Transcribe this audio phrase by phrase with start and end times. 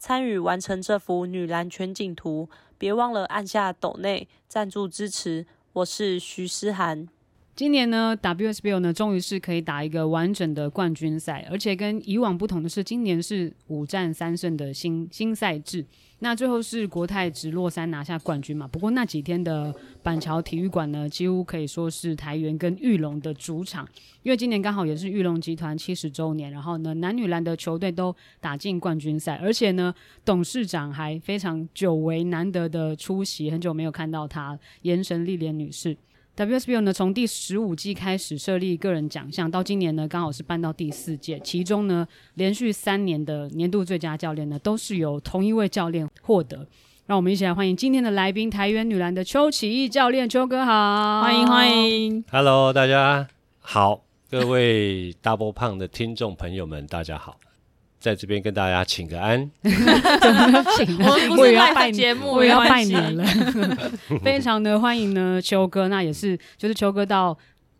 [0.00, 2.48] 参与完成这幅女篮全景图。
[2.78, 5.44] 别忘了按下抖内赞助支持。
[5.74, 7.06] 我是徐诗涵。
[7.54, 15.84] 今年呢，WSBL 呢，终于是可以打一个完整的冠军赛，而且跟以往不同的是，今年是五战三胜的新新赛制。
[16.22, 18.68] 那最后是国泰直落三拿下冠军嘛？
[18.68, 23.88] 不过那几天的板桥体育馆呢，几乎可以说是台源跟玉龙的主场，
[24.22, 35.96] 因为今年刚好也是玉龙集团七十周年，然后呢，男女篮的球队都打进冠军赛，而且呢，董事长还非常久违难得的出席，很久没有看到她，严神丽莲女士。
[36.40, 41.38] WSBL 呢，从第十五季开始设立个人奖项，到今年呢，刚好是办到第四届。
[41.40, 46.66] 其中呢，连续三年的年度最佳教练呢，都是由同一位教练获得。
[47.04, 52.24] 让我们一起来欢迎今天的来宾——台元女篮的邱启义教练，邱哥好，欢迎欢迎。
[52.30, 57.36] Hello，大家好，各位 Double Pump 的听众朋友们，大家好。
[58.00, 60.98] 在这边跟大家请个安，怎么请？
[61.36, 63.22] 我也要拜节目，我也要拜年了。
[64.24, 65.86] 非常的欢迎呢，秋哥。
[65.88, 67.36] 那也是，就是秋哥到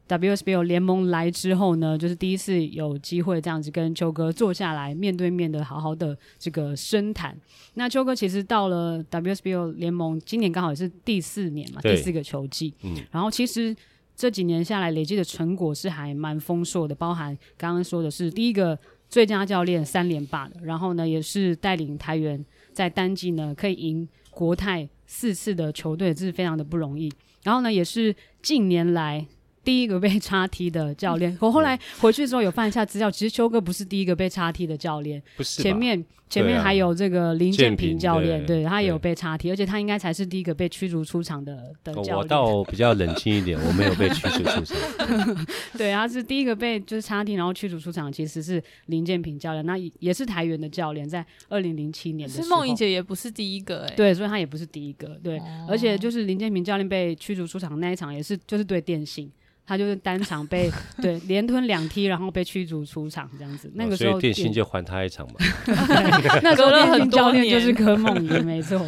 [0.06, 7.34] WSBO 联盟来之后呢，就是第一次有机会这样子跟秋哥坐下来面对面的好好的这个深谈。
[7.74, 12.74] 那秋哥其实到了 WSBO 联盟，今年刚好也是第四年嘛，第四个球季。
[12.82, 13.74] 嗯，然后其实
[14.14, 18.78] 这几年下来累积的成果是还蛮丰硕的，包含刚刚说的是第一个。
[19.10, 27.12] 最佳教练三连霸的，然后呢，也是带领台员在单季呢可以赢国泰四次的球队，这是非常的不容易。
[27.42, 29.26] 然后呢，也是近年来。
[29.62, 42.16] 第一个被叉踢的教练，我后来回去之后有翻一下资料，其实秋哥不是第一个被叉踢的教练，不是前面前面还有这个林建平教练，对，他也有被插踢，而且他应该才是第一个被驱逐出场的的教练。
[42.16, 45.46] 我倒比较冷静一点，我没有被驱逐出场。
[45.76, 52.44] 对，他是第一个被就是插踢然后驱逐出场，其实是林建平教练，那也是台元的教练，在二零零七年的时候。
[52.44, 59.28] 是梦怡姐也不是第一个哎、欸，对，所以他也不是第一个，对，哦、而且就是林建平教练被驱逐出场那一场也是就是对电信。
[59.70, 60.68] 他就是单场被
[61.00, 63.70] 对连吞两踢，然后被驱逐出场这样子。
[63.76, 65.34] 那个时候、哦、所以电信就还他一场嘛。
[66.42, 68.84] 那时候电信教练就是柯梦怡， 没错。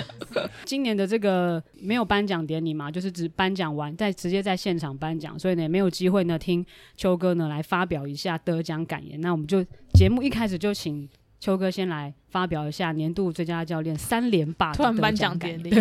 [0.64, 6.66] 今年的这个没有颁奖典礼嘛，就是只颁奖完再直接在现场颁奖，所以呢也没有机会呢听
[6.96, 9.20] 秋哥呢来发表一下得奖感言。
[9.20, 9.64] 那我们就
[9.94, 11.08] 节目一开始就请。
[11.42, 15.72] 邱哥先来发表一下年度最佳教练三连霸的颁奖典礼。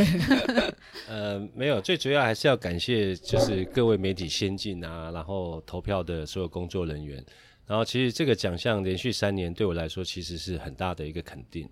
[1.07, 7.23] 呃，没有，最主要还是要感谢就是各位媒体先进啊，然后投票的所有工作人员。
[7.67, 11.69] 然后其实这个奖项连续三年对我来说其实是很大的一个肯定。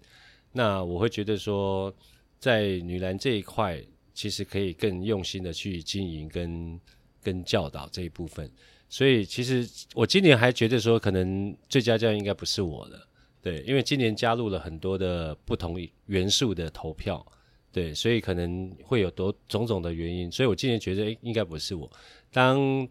[0.52, 1.92] 那我会觉得说，
[2.38, 3.82] 在女篮这一块，
[4.14, 6.80] 其实可以更用心的去经营跟
[7.24, 8.48] 跟教导这一部分。
[8.88, 13.08] 所以其实我今年还觉得说，可能最佳教练应该不是我的。
[13.42, 15.78] 对，因为今年加入了很多的不同
[16.08, 17.26] 元素的投票，
[17.72, 21.90] 对，所以可能会有多种种的原因，所以我今年觉得，诶，应该不是我。
[22.34, 22.88] 当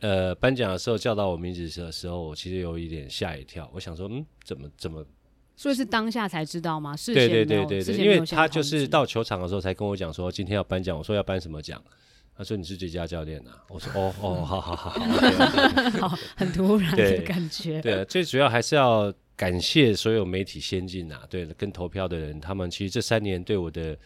[0.00, 5.04] 呃颁奖的时候叫到我名字的时候，我其实有一点吓一跳，我想说，嗯，怎么怎么？
[5.56, 6.96] 所以是当下才知道吗？
[6.96, 11.82] 是对对对对对，因为他就是到球场的时候才跟我讲说今天要颁奖，我说要颁什么奖？
[12.36, 17.80] 他说你是最佳教练呐、啊，我说哦哦，好好好好， 好，很突然的感觉。
[17.80, 19.12] 对，对，最主要还是要。
[19.36, 23.98] 感谢所有媒体先进啊，对，跟投票的人，他们其实这三年对我的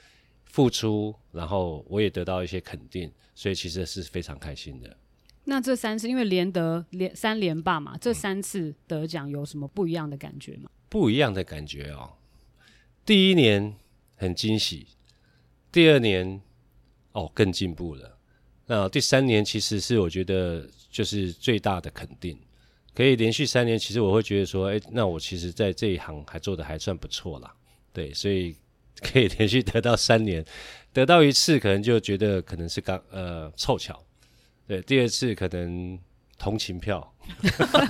[0.44, 4.97] 付出，然后我也得到一些肯定，所以其实是非常开心的。
[5.44, 10.70] 那这三次因为连得连三连霸嘛，这三次得奖有什么不一样的感觉吗？
[10.88, 12.14] 不一样的感觉哦。
[13.05, 13.75] 第一年
[14.17, 14.87] 很惊喜，
[15.70, 16.41] 第二年
[17.12, 18.19] 哦更进步了，
[18.67, 22.38] 那第三年其实是我觉得就是最大的肯定。
[22.99, 27.55] 可以连续三年，其实我会觉得说，哎、欸，那我其实在这一行还做的还算不错啦，
[27.93, 28.56] 对，所以
[29.00, 30.45] 可以连续得到三年，
[30.93, 34.05] 得到一次可能就觉得可能是刚呃凑巧，
[34.67, 35.97] 对，第二次可能
[36.41, 37.15] 同情票，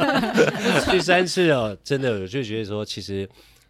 [0.93, 3.27] 第三次哦，真的我就觉得说，其实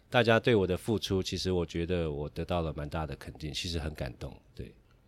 [0.09, 4.48] 大家对我的付出，其实我觉得我得到了蛮大的肯定，其实很感动，对。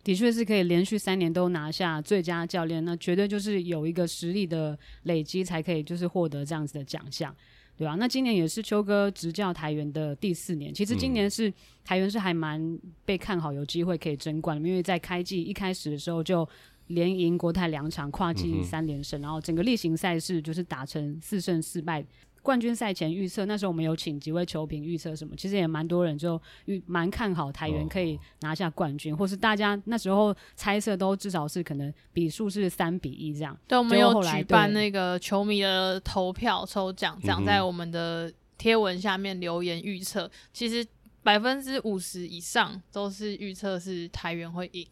[0.04, 7.34] 的确是可以连续三年都拿下最佳教练，那绝对就是有一个实力的累积，才可以就是获得这样子的奖项。
[7.76, 11.54] 对啊，那今年也是秋哥执教台元的第四年，其实今年是、嗯、
[11.84, 16.46] 台元是还蛮被看好有机会可以争冠，因为在开季一开始的时候就
[16.88, 22.04] 连赢国泰两场跨季三连胜，嗯、然后整个例行赛事就是打成四胜四败。
[22.42, 33.56] 冠军赛前预测，那时候我们有请几位球评预测什么，其实也蛮多人就预蛮看好台元可以拿下冠军，哦、或是大家那时候猜测都至少是可能比数是三比一这样。
[33.68, 40.84] 对，我们有举办那个球迷的投票抽奖，这样在我们的贴文下面留言预测，嗯、其实
[41.22, 44.84] 百分之五十以上都是预测是台元会赢。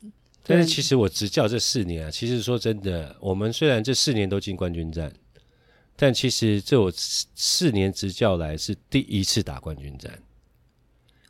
[0.45, 5.13] 但是其实我执教这四年啊，其实说真的，我们虽然这四年都进冠军战。
[6.01, 10.19] 但其实这我四年执教来是第一次打冠军战，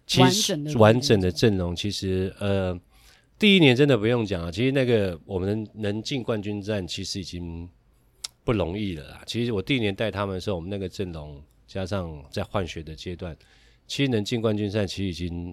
[0.07, 2.81] 其实完整的阵容其实呃
[3.37, 7.69] 第一年真的不用讲啊，其实那个我们能进冠军战其实已经
[8.45, 9.25] 不容易了啦。
[9.27, 13.37] 其实我第一年带他们的时候，我们那个阵容加上在换血的阶段，
[13.89, 15.53] 其实能进冠军赛其实已经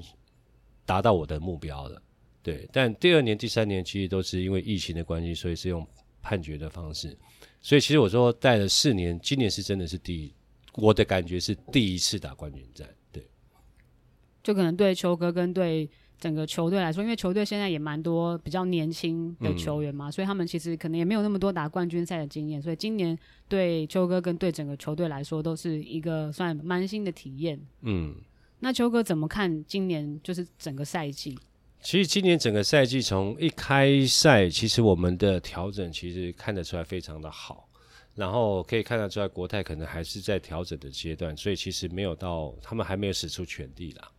[0.86, 2.00] 达到我的目标了。
[2.44, 5.84] 对，但第二年、第三年其实都是因为疫情的关系，所以是用
[6.22, 7.18] 判决的方式。
[7.68, 10.34] 所以其实我说带了四年，今年是真的是第一，
[10.76, 13.28] 我的感觉是第一次打冠军战，对。
[14.42, 23.20] 就可能对秋哥跟对整个球队来说，因为球队现在也蛮多比较年轻的球员嘛，嗯、所以他们其实可能也没有那么多打冠军赛的经验，所以今年
[23.50, 27.60] 对秋哥跟对整个球队来说都是一个算蛮新的体验。
[27.82, 28.16] 嗯，
[28.62, 31.38] 那秋哥怎么看今年就是整个赛季？
[31.82, 37.70] 其实今年整个赛季从一开赛，其实我们的调整其实看得出来非常的好，
[38.16, 44.12] 然后可以看得出来国泰可能还是在调整的阶段，所以其实没有到他们还没有使出全力啦。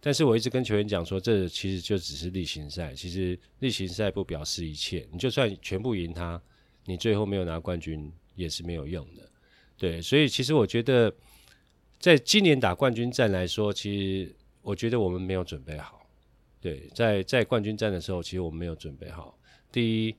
[0.00, 6.40] 但是我一直跟球员讲说，这其实就只是例行赛，其实例行赛不表示一切，你就算全部赢他，
[6.86, 9.28] 你最后没有拿冠军也是没有用的。
[9.76, 11.14] 对，所以其实我觉得
[11.98, 15.99] 在今年打冠军战来说，其实我觉得我们没有准备好。
[16.60, 19.38] 对，在在冠军战的时候，其实我们没有准备好。
[19.72, 20.14] 第一，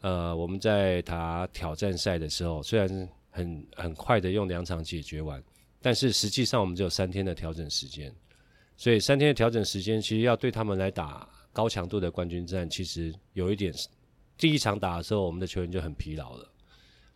[0.00, 5.42] 呃，我们在打挑战赛的时候，虽然很很快的用两场解决完，
[5.80, 8.14] 但是实际上我们只有三天的调整时间。
[8.76, 13.72] 所以三天的调整时间，其实要对他们来打高强度的冠军战，其实有一点。
[14.36, 16.52] 第一场打的时候，我们的球员就很疲劳了。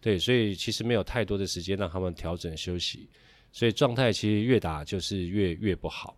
[0.01, 3.11] 对，所以其实没有太多的时间让他们调整休息，
[3.53, 6.17] 所以状态其实越打就是越越不好。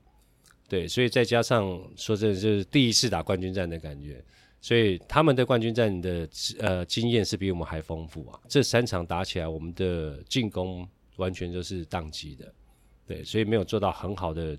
[0.73, 4.25] 对，所以再加上说真的，就是第一次打冠军战的感觉，
[4.59, 6.27] 所以他们的冠军战的
[6.61, 8.41] 呃经验是比我们还丰富啊。
[8.49, 12.51] 这三场打起来，我们的进攻完全就是宕机的，
[13.07, 14.57] 对，所以没有做到很好的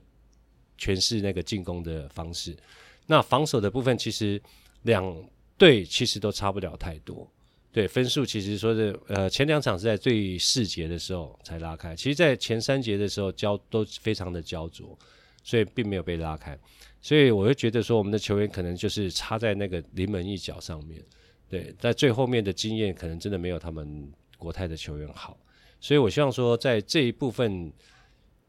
[0.77, 2.55] 诠释那个进攻的方式。
[3.07, 4.39] 那防守的部分，其实
[4.83, 5.03] 两
[5.57, 7.27] 队其实都差不了太多，
[7.71, 14.95] 对，分数其实说是呃前两场是在最四节的时候才拉开，其实在前三节的时候焦都非常的焦灼。
[15.43, 16.57] 所以并没有被拉开，
[17.01, 21.03] 所以我会觉得说，我们的球员可能就是差在那个临门一脚上面，
[21.49, 25.37] 对，在最后面的经验可能真的没有他们国泰的球员好，
[25.81, 27.71] 所以我希望说，在这一部分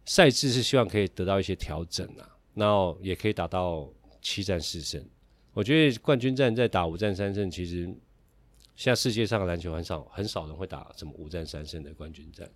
[0.05, 3.93] 赛制是希望可以得到一些调整啊，然后也可以打到
[4.23, 5.05] 七战四胜。
[5.53, 7.85] 我觉得冠军战在打五战三胜，其实
[8.77, 12.49] 现在世界上的篮球很少很少人会打什么五战三胜的冠军战。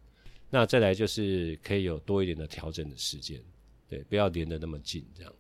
[0.51, 3.41] 那再来就是可以有多一点的调整的时间。
[3.89, 5.33] 对，不要连得那么近，这样。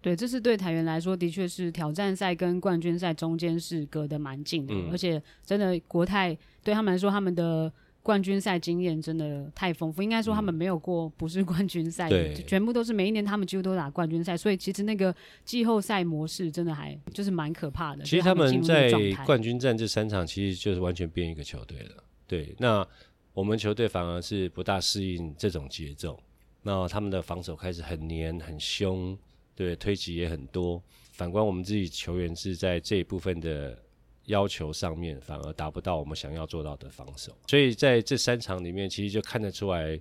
[0.00, 7.70] 对，这是对台元来说，的确是挑战赛跟冠军赛中间是隔得蛮近的，嗯、而且真的国泰对他们来说，他们的
[8.00, 10.00] 冠军赛经验真的太丰富。
[10.00, 15.12] 应该说他们没有过不是冠军赛，嗯、全部都是每一年他们几乎都打冠军赛，所以其实那个
[15.44, 18.04] 季后赛模式真的还就是蛮可怕的。
[18.04, 18.92] 其实他们在
[19.26, 22.04] 冠军战这三场，其实就是完全变一个球队了。
[22.28, 22.86] 对，那
[23.34, 26.22] 我们球队反而是不大适应这种节奏。
[26.62, 29.16] 那他们的防守开始很黏很凶，
[29.54, 30.82] 对，推挤也很多。
[31.12, 33.76] 反观我们自己球员是在这一部分的
[34.26, 37.36] 要求上面，反而达不到我们想要做到的防守。
[37.46, 39.98] 所以在这三场里面，其实就看得出来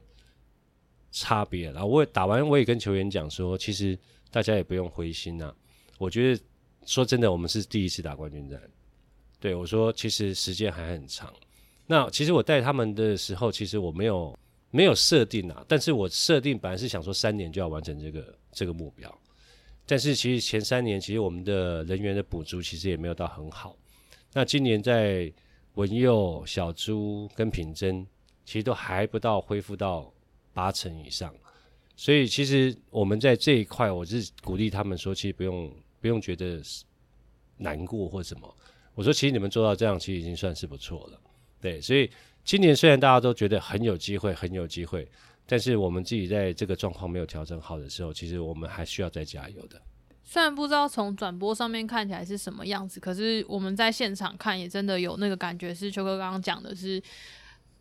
[1.12, 1.72] 差别。
[1.72, 3.98] 然后我也打完，我也跟球员讲说，其实
[4.30, 5.56] 大家也不用灰心啊。
[5.98, 6.44] 我觉得
[6.86, 8.62] 说真的，我们是第一次打冠军战。
[9.40, 11.34] 对，我说，其实时间还很长。
[11.86, 14.38] 那其实我带他们的时候，其实我没有。
[14.70, 19.20] 没有设定啊，但是我设定本来是想说三年就要完成这个这个目标，
[19.86, 23.76] 但是其实前三年其实我们的人员的补足其实也没有到很好，
[24.34, 25.32] 那今年在
[25.76, 28.06] 文佑、小朱跟品珍
[28.44, 30.14] 其实都还不到恢复到
[30.54, 31.34] 八成以上，
[31.96, 36.62] 所以其实我们在这一块，我是鼓励他们说，其实不用不用觉得
[37.56, 38.56] 难过或什么，
[38.94, 41.22] 我说其实你们做到这样，其实已经算是不错了，
[41.62, 42.12] 对，所以。
[42.48, 45.06] 今年虽然大家都觉得很有机会，很有机会，
[45.46, 49.82] 但是我们自己在这个状况没有调整好的时候，其实我们还需要再加油的。
[50.24, 57.04] 虽然不知道从转播上面看起来是什么样子，可是我们在现场看也真的有那个感觉，是邱哥刚刚讲的是。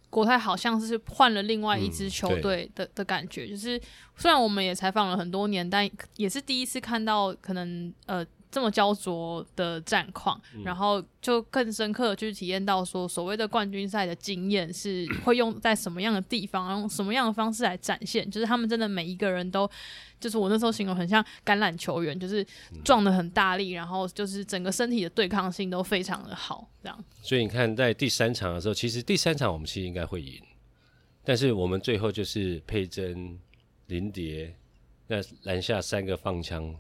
[0.09, 3.79] 国泰好像是换了另外一支球队的、嗯、的感觉，就是
[4.17, 8.25] 虽然我们也采访了很多年，但也是第一次看到可能呃
[8.57, 19.71] 这么焦灼的战况，嗯、然后就更深刻的去体验到说所谓的冠军赛的经验是 会用在什么样的地方，用什么样的方式来展现，就是他们真的每一个人都。
[20.19, 22.45] 就是我那时候形容很像橄榄球员，就是
[22.83, 27.05] 撞得很大力，然后就是整个身体的对抗性都非常的好，这样。
[27.21, 30.43] 所以你看，在第三场的时候，其实第三场我们其实应该会赢，
[31.23, 33.39] 但是我们最后就是佩珍、
[33.89, 34.57] 林蝶
[35.09, 36.75] 那篮下三个放枪。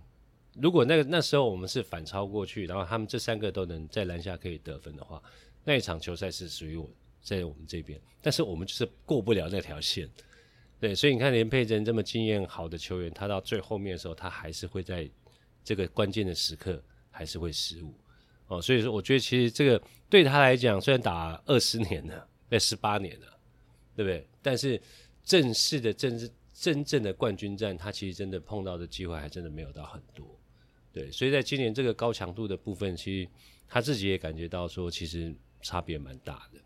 [0.61, 5.23] 如果那个那时候我们是反超过去，然后他们这三个都能在篮下可以得分的话，
[5.65, 6.89] 那一场球赛是属于我
[7.21, 10.09] 在我们这边，但是我们就是过不了那条线。
[10.81, 15.09] 对，所以你看连佩珍这么经验好的球员，他到最后面的时候，他还是会在
[15.65, 17.95] 这个关键的时刻还是会失误
[18.49, 18.61] 哦。
[18.61, 23.27] 所以说，我觉得其实这个对他来讲，虽然打二十年了， 那十八年了，
[23.95, 24.27] 对不对？
[24.43, 24.81] 但是
[25.25, 30.27] 正式的、真正真正的冠军战，他其实真的碰到的机会还真的没有到很多。
[30.97, 33.29] 对，所以在今年这个高强度的部分，其实
[33.69, 36.59] 他自己也感觉到说，其实差别蛮大的。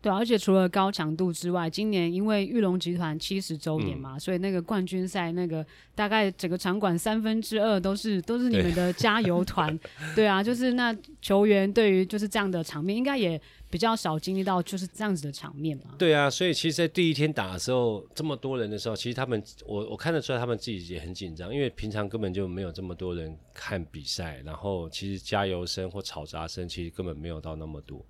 [0.00, 9.76] 对，而且除了高强度之外，今年因为玉龙集团七十周年嘛，嗯、所以那个冠军赛那个大概整个场馆三分之二都是都是你们的加油团。
[10.14, 13.40] 对， 对啊，就是那球员对于就是这样的场面，应该也
[13.72, 15.94] 比较少经历到就是这样子的场面嘛。
[15.98, 28.04] 对啊，所以其实，在第一天打的时候，这么多人的时候，其实他们我我看得出来，他们自己也很紧张，因为平常根本就没有这么多人看比赛，然后其实加油声或吵杂声其实根本没有到那么多。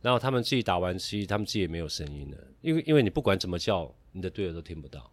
[0.00, 5.12] 然后他们自己打完，其实他们自己也没有声音了，因为因为你不管怎么叫，你的队友都听不到，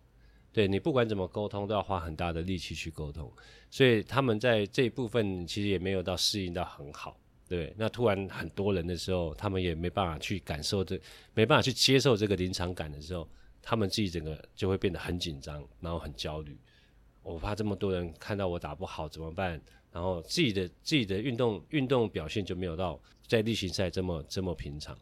[0.53, 3.31] 对，你不管怎么沟通，都要花很大的力气去沟通，
[3.71, 7.19] 所以他们在这一部分其实也没有到适应到很好，
[7.49, 7.73] 对。
[7.75, 10.97] 那突然很多人的时候，他们也没办法去感受这，
[11.33, 13.27] 没办法去接受这个临场感的时候，
[13.61, 16.57] 他们自己整个就会变得很紧张，然后很焦虑。
[17.23, 19.61] 我怕这么多人看到我打不好怎么办？
[19.91, 24.97] 然后自己的自己的运动运动表现就没有到在例行赛这么这么平常。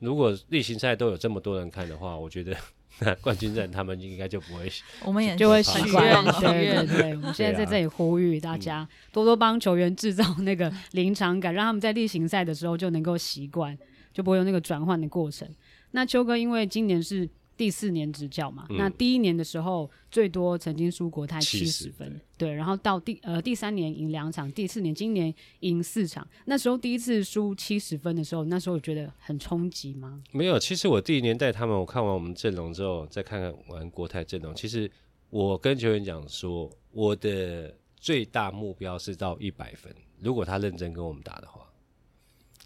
[0.00, 2.56] 如果例行赛都有这么多人看的话，我觉得
[3.00, 4.70] 那冠军战他们应该就不会，
[5.04, 6.32] 我们也就会习惯了。
[6.40, 13.76] 对对对，我们现在在这里呼吁大家多多帮球员制造那个临场感， 让他们在例行赛的时候就能够习惯，
[14.12, 15.48] 就不会有那个转换的过程。
[15.92, 17.28] 那秋哥因为今年是。
[17.56, 30.22] 第四年执教嘛，嗯、那第一年的时候最多曾经输国泰七十分，对，对，然后到第呃第三年赢两场，第四年今年赢四场，那时候第一次输七十分的时候，那时候觉得很冲击吗？
[30.32, 34.90] 没有，其实我第一年带他们，我看完我们阵容之后，再看看完国泰阵容，其实
[35.30, 41.70] 我跟球员讲说，我的最大目标是到一百分，如果他认真跟我们打的话，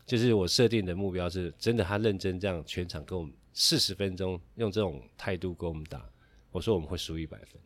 [0.07, 3.33] 就是我设定的目标是真的，他认真这样全场跟我们。
[3.59, 6.05] 四十分钟用这种态度跟我们打，
[6.51, 7.59] 我说我们会输一百分，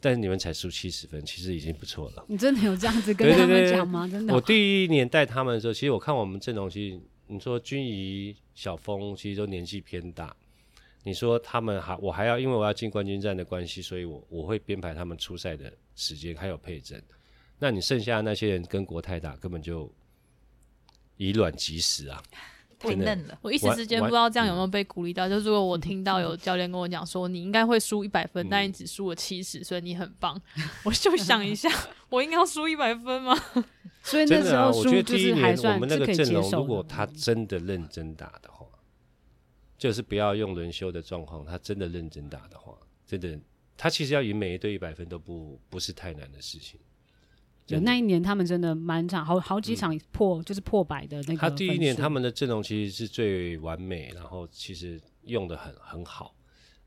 [0.00, 2.24] 但是你们才输七十分，其实已经不错了。
[2.26, 4.08] 你真的有这样子跟他们讲吗？
[4.08, 4.34] 真的？
[4.34, 10.34] 我第一年带他们的时候，其实我看我们阵容，其实你说君怡、小峰，其实都年纪偏大。
[11.04, 17.00] 你说他们还，我还要因为我要进冠军战的关系，所以我我会编排他们出赛的时间，还有配阵。
[17.60, 19.88] 那你剩下那些人跟国泰打，根本就
[21.18, 22.20] 以卵击石啊！
[22.80, 25.28] 太嫩了，我一时之间不知道这样有没有被鼓励到。
[25.28, 30.40] 就如果我听到有教练跟我讲说，你应该会输一百分，嗯、但你只输了七十，所以你很棒。
[30.82, 31.68] 我就想一下，
[32.08, 33.36] 我应该要输一百分吗？
[34.02, 38.66] 所以那时候输就是还算我们那个阵容，如果他真的认真打的话，
[39.76, 42.72] 就是不要用轮休的状况，他真的认真打的话，
[43.06, 43.38] 真的
[43.76, 46.80] 他其实要赢每一队一百分都不不是太难的事情。
[47.74, 51.36] 有那一年，他们真的满场好好几场破，嗯、就是破百的那个。
[51.36, 56.34] 他第一年他们的阵容其实是最完美，然后其实用的很很好，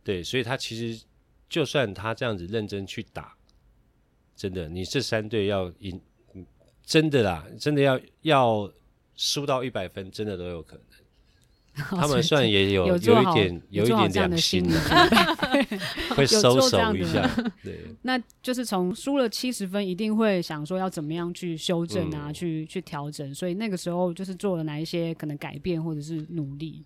[0.03, 1.05] 对，所以他其实
[1.49, 3.35] 就算他这样子认真去打，
[4.35, 5.99] 真的，你这三队要赢，
[6.83, 8.71] 真的啦，真的要要
[9.15, 10.85] 输到一百分，真的都有可能。
[11.75, 12.99] 他们算也有有，一
[13.33, 14.79] 点有，一点良心的，
[16.15, 17.27] 会收手一下。
[17.63, 23.33] 对，那就是从输了七十分，一定会想说要怎么样去修正啊，嗯、去去调整。
[23.33, 26.85] 所以那个时候就是做了哪一些可能改变或者是努力。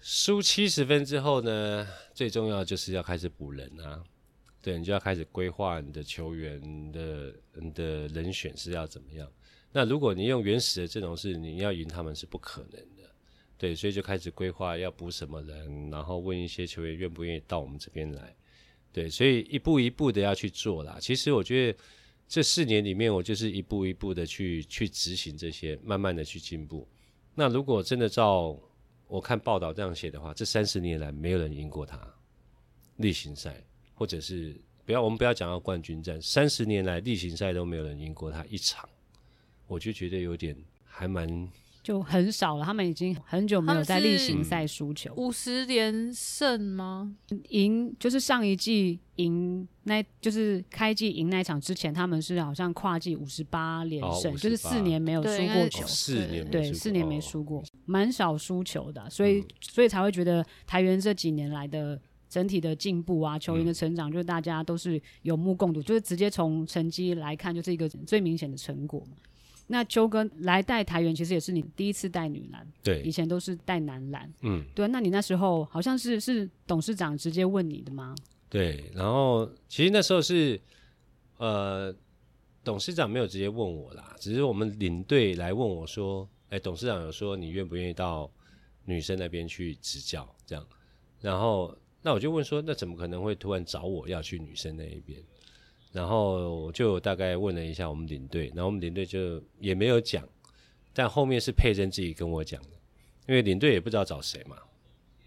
[0.00, 4.02] 输七十分之后呢，最重要就是要开始补人啊。
[4.62, 6.60] 对，你就要开始规划你的球员
[6.92, 9.28] 的你的人选是要怎么样。
[9.72, 12.91] 那如果你用原始的阵容是你要赢他们是不可能的。
[13.62, 18.34] 对，所以就开始规划要补什么人，然后问一些球员愿不愿意到我们这边来，
[18.92, 20.98] 对，所以一步一步的要去做啦。
[21.00, 21.78] 其实我觉得
[22.26, 26.88] 这四年里面，我就是一步一步的去去执行这些，慢慢的去进步。
[27.36, 28.58] 那如果真的照
[29.06, 32.00] 我看报道这样写的话，这三十年来没有人赢过他
[32.96, 33.64] 例行赛，
[33.94, 38.88] 或者是不要我们不要讲到冠军战，三十年来例行赛都没有人赢过他一场，
[39.68, 40.52] 我就觉得有点
[40.84, 41.48] 还蛮
[41.82, 42.64] 就很少了。
[42.64, 47.14] 他们已经很久没有在例行赛输球，五十连胜吗？
[47.48, 62.00] 赢就是上一季赢那，就是开季赢那一场之前，他们是好像跨季五十八连胜，哦、就是四年没有输过球，四年对四年没输过，蛮、哦、少输球的，所以、嗯、所以才会觉得台元这几年来的。
[62.32, 69.18] 整体的进步啊，球员的成长，就是大家都是有目共睹，嗯、就是直接从成绩来看，就是一个最明显的成果嘛。
[69.72, 74.86] 那秋哥来带台员，其实也是你第一次带女篮，对，以前都是带男篮，嗯，对。
[74.86, 78.14] 那你那时候好像是是董事长直接问你的吗？
[78.48, 80.60] 对，然后其实那时候是
[81.38, 81.94] 呃，
[82.62, 88.30] 董事长没有直接问我啦，只是我们领队来问我说，哎，董事长有说你愿不愿意到
[88.84, 90.64] 女生那边去执教这样，
[91.20, 91.76] 然后。
[92.04, 95.22] 那我就问说，那怎么可能会突然找我要去女生那一边？
[95.92, 100.26] 然后我就大概问了一下我们领队，然后我们领队就也没有讲，
[100.94, 102.70] 但后面是佩珍自己跟我讲的，
[103.28, 104.56] 因为领队也不知道找谁嘛。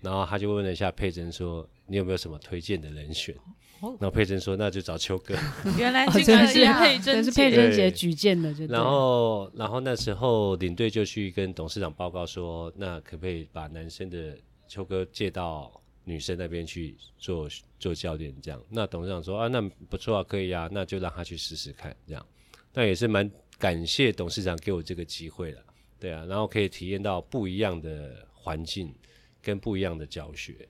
[0.01, 3.35] 然后他就问了一下佩珍说：“你有没有什么推荐的人选？”
[3.81, 5.35] 然后佩珍说：“那就找秋哥。
[5.77, 8.65] ”原来这个是佩珍，是佩珍姐举荐的就。
[8.65, 15.71] 然后，然后那时候领队就去跟董事长报告说：“那可不可以把男生的秋哥借到？”
[16.05, 22.25] 女生那边去做做教练这样，那董事长说啊，那不错啊，可以啊，那就让他去试试看这样。
[22.73, 25.63] 那也是蛮感谢董事长给我这个机会了，
[25.99, 28.93] 对啊，然后可以体验到不一样的环境
[29.41, 30.67] 跟不一样的教学。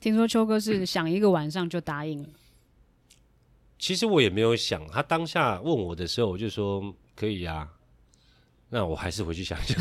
[0.00, 2.28] 听说秋哥是想一个晚上就答应了。
[2.28, 2.34] 嗯，
[3.78, 7.72] 其实我也没有想，他当下问我的时候，我就说可以啊。
[8.74, 9.78] 那我还是回去想一想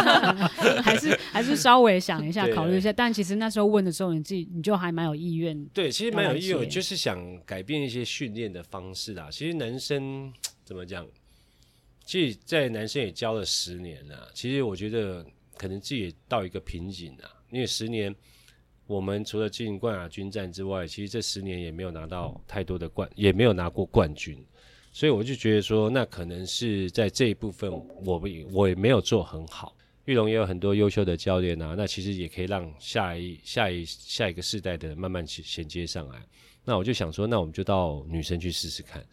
[0.82, 2.90] 还是还是稍微想一下，考虑一下。
[2.90, 5.62] 但其实那时候问的时候，你自己你就还蛮有意愿。
[5.66, 9.28] 对，其实蛮有意愿，就是想改变一些训练的方式啊。
[9.30, 10.32] 其实男生
[10.64, 11.06] 怎么讲？
[12.06, 14.30] 其实，在男生也教了十年了。
[14.32, 15.22] 其实我觉得
[15.58, 18.14] 可能自己也到一个瓶颈了，因为十年
[18.86, 24.42] 我们除了进冠亚军战之外，其实这十年也没有拿到太多的冠，也没有拿过冠军。
[24.94, 27.68] 所以我就觉得说，那可能是在这一部分，
[28.04, 29.76] 我我也没有做很好。
[30.04, 36.24] 玉龙也有很多优秀的教练啊，那其实也可以让下一下一下一个世代的慢慢衔衔接上来。
[36.64, 39.04] 那我就想说，那我们就到女生去试试看，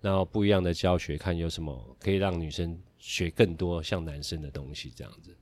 [0.00, 5.36] 然后不一样的教学，看有什么可以让女生学更多像男生的东西这样子。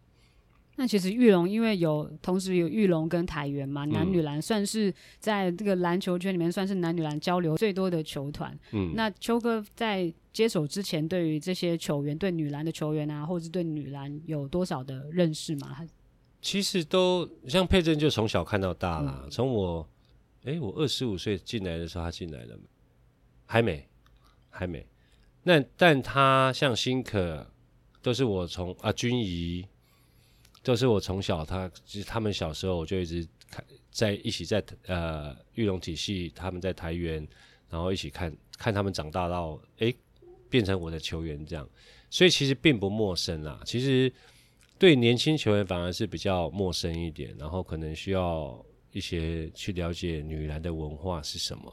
[0.79, 8.55] 那其实玉龙因为有同时有玉龙跟台元嘛，男女篮算是在这个篮球圈里面算是男女篮交流最多的球团。
[8.73, 15.79] 嗯，那秋哥在接手之前，对于这些球员，对女篮的球员啊，或者是对女篮有多少的认识吗？
[16.43, 19.89] 其实都像佩珍就从小看到大啦，从、嗯、我
[20.45, 22.55] 哎我二十五岁进来的时候，他进来了
[23.47, 23.89] 还没
[24.51, 24.87] 还没。
[25.43, 27.51] 那但他像辛可
[28.03, 29.65] 都是我从啊君怡。
[30.66, 37.24] 就是我从小他其实他们小时候我就一直看在一起在呃玉龙体系，他们在台元，
[37.70, 39.94] 然后一起看看他们长大到诶
[40.50, 41.68] 变成我的球员这样，
[42.11, 43.61] 所以其实并不陌生啦。
[43.64, 44.12] 其实
[44.76, 51.72] 对年轻球员反而是比较陌生一点，然后可能需要一些去了解女篮的文化是什么。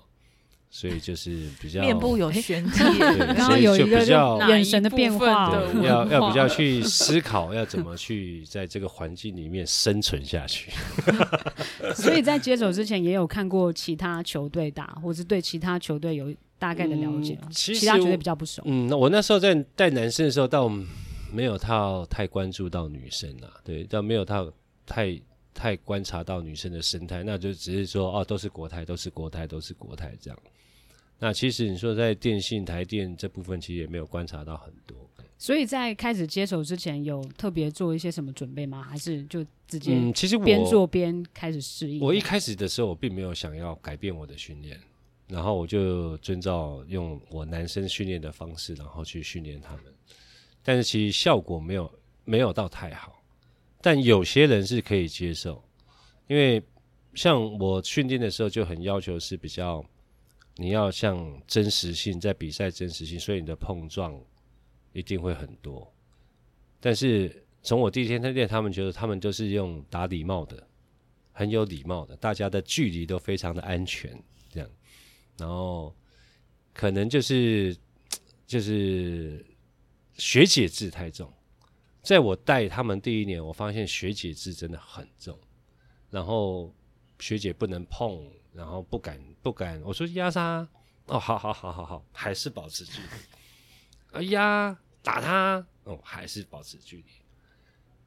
[0.75, 4.03] 所以就是比较面部有玄机，然后有一个
[4.49, 10.71] 眼神的变化，对，要要比较去思考要怎么去在这个环境里面生存下去。
[11.93, 17.38] 所以在接手之前也有看过其他球队打，或是对其他球队有大概的了解。
[17.39, 18.63] 嗯、其，其他球队比较不熟。
[18.65, 20.67] 嗯，那我那时候在带男生的时候，倒
[21.31, 21.71] 没有太
[22.09, 24.43] 太关注到女生啊，对，倒没有太
[24.88, 25.21] 太
[25.53, 30.39] 太观察到女生的生态，那就只是说哦，都是国泰，都是国泰，都是国泰这样。
[31.19, 34.97] 那其实你说在电信台电这部分，其实也没有观察到很多。
[35.38, 38.82] 所以在开始接手之前，有特别做一些什么准备吗？
[38.82, 42.02] 还是就直接嗯，其实我边做边开始适应。
[42.02, 44.80] 我一开始的时候，我并没有想要改变我的训练，
[45.28, 49.84] 然后我就遵照用我男生训练的方式，然后去训练他们。
[50.62, 51.91] 但是其实效果没有
[52.23, 53.21] 没有到太好，
[53.82, 55.62] 但有些人是可以接受，
[56.28, 56.63] 因为
[57.15, 59.86] 像我训练的时候就很要求是比较。
[60.56, 64.20] 你要像真实性，在比赛真实性，所以你的碰撞
[64.92, 65.92] 一定会很多。
[66.80, 70.68] 但是从我第一天在练，他们觉得他们都是用打礼貌的，
[71.32, 74.12] 很有礼貌的，大家的距离都非常的安全，
[74.50, 74.70] 这样，
[75.38, 75.96] 然后
[76.74, 77.76] 可能就是
[78.46, 79.44] 就是
[80.18, 81.32] 学姐制太重，
[82.02, 85.39] 在我带他们第一年，我发现学姐制真的很重，
[86.12, 86.72] 然后
[87.18, 90.68] 学姐不能碰，然后不敢不敢，我说压杀。
[91.08, 93.08] 哦，好好好好好，还是保持距离。
[94.13, 97.06] 哎呀，打他哦，还是保持距离。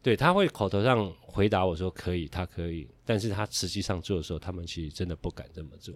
[0.03, 5.95] 对，他会口头上回答我说可以，他可以，但是他实际上做的时候，他们其实真的不敢这么做。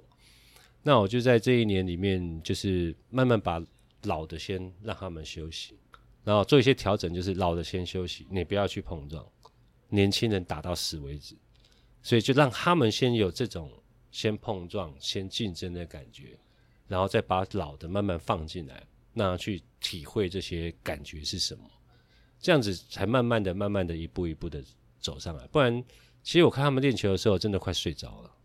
[0.82, 3.62] 那我就在这一年里面，就是慢慢把
[4.02, 5.78] 老的先让他们休息，
[6.24, 9.24] 然后做一些调整，就是老的先休息，你不要去碰撞，
[9.88, 11.34] 年轻人打到死为止。
[12.02, 13.70] 所以就让他们先有这种
[14.10, 16.38] 先碰撞、先竞争的感觉。
[16.88, 21.62] 然后再把老的慢慢放进来，那去体会这些感觉是什么，
[22.40, 24.60] 这样子才慢慢的、慢慢的一步一步的
[24.98, 25.46] 走上来。
[25.46, 25.84] 不然，
[26.24, 28.36] 其实我看他们练球的时候，真的快睡着了。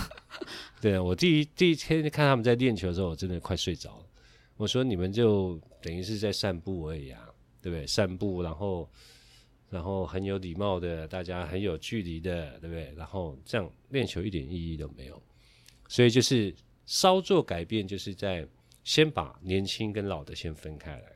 [0.82, 4.06] 对啊，我第一第一天看他们在练球的时候，我真的快睡着了。
[4.58, 7.26] 我说你们就等于是在散步而已啊，
[7.62, 7.86] 对不对？
[7.86, 8.86] 散步，然后
[9.70, 12.92] 然后很有礼貌的，大家很有距离的，对不对？
[12.96, 15.22] 然后这样练球一点意义都没有，
[15.88, 16.54] 所以就是。
[16.90, 18.48] 稍作改变，就是在
[18.82, 21.12] 先把年轻跟老的先分开来，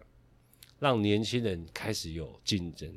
[0.79, 2.95] 让年轻人开始有竞争，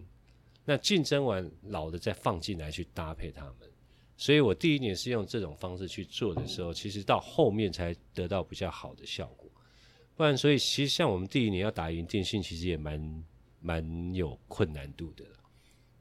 [0.66, 3.72] 那竞争完老的再放进来去搭配他们。
[4.18, 9.50] 所以我第一年是用这种方式去做的时候，其实到后面才得到比较好的效果。
[10.18, 13.24] 不然，所以其实像我们第一年要打赢电信，其实也蛮
[13.62, 15.24] 蛮有困难度的。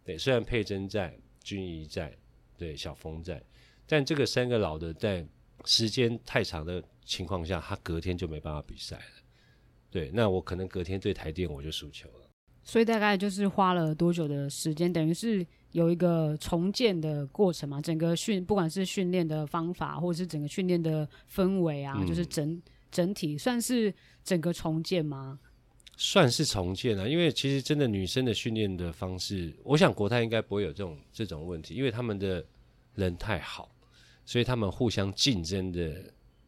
[0.05, 2.17] 对，虽然佩珍在，君怡在，
[2.57, 3.43] 对，小峰在，
[3.87, 5.27] 但这个三个老的在。
[5.67, 9.03] 时间太长的情况下，他隔天就没办法比赛了。
[9.89, 12.29] 对，那我可能隔天对台电我就输球了。
[12.63, 14.93] 所以大概就是花了多久的时间？
[14.93, 17.81] 等于是有一个重建的过程嘛？
[17.81, 25.39] 整个训，不管是训练的方法，或者是整个训练的氛围啊，嗯、就是整整体算是整个重建吗？
[25.97, 32.45] 算是重建啊，因为其实真的女生的训练的方式，我想国泰应该不会有这种这种问题，因为他们的
[32.95, 33.71] 人太好。
[34.27, 36.03] 所以他们互相竞争的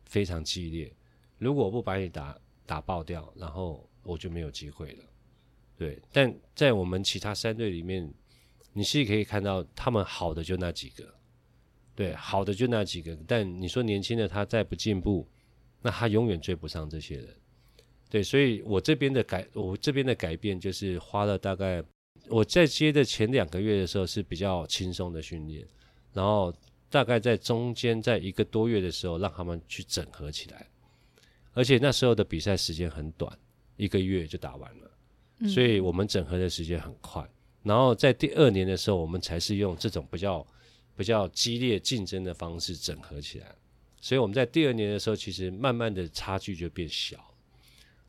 [0.07, 0.91] 非常激烈。
[1.37, 5.05] 如果不把你打打爆掉，然后我就没有机会了。
[5.77, 8.11] 对，但在我们其他三队里面，
[8.73, 11.05] 你是可以看到他们好的就那几个，
[11.95, 13.15] 对，好的就那几个。
[13.27, 15.29] 但你说年轻的他再不进步，
[15.83, 17.29] 那他永远追不上这些人。
[18.09, 21.83] 对，所以我这边的改，我这边的改变就是花了大概
[22.29, 25.67] 我在接的前两个月的时候是比较轻松的训练，
[26.13, 26.55] 然后。
[26.89, 30.67] 大概在中间，在一个多月的时候，让他们去整合起来，
[31.53, 33.31] 而且那时候的比赛时间很短，
[33.77, 34.91] 一个月就打完了，
[35.41, 37.29] 嗯、所以我们整合的时间很快。
[37.65, 40.47] 然后在第二年的时候，我们才是用这种比较
[40.97, 43.53] 比较激烈竞争的方式整合起来。
[44.01, 47.19] 所以我们在第二年的时候，其实慢慢的差距就变小。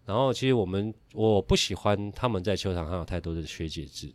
[0.08, 4.10] 然后其实我们我不喜欢他们在球场上有太多的学姐制，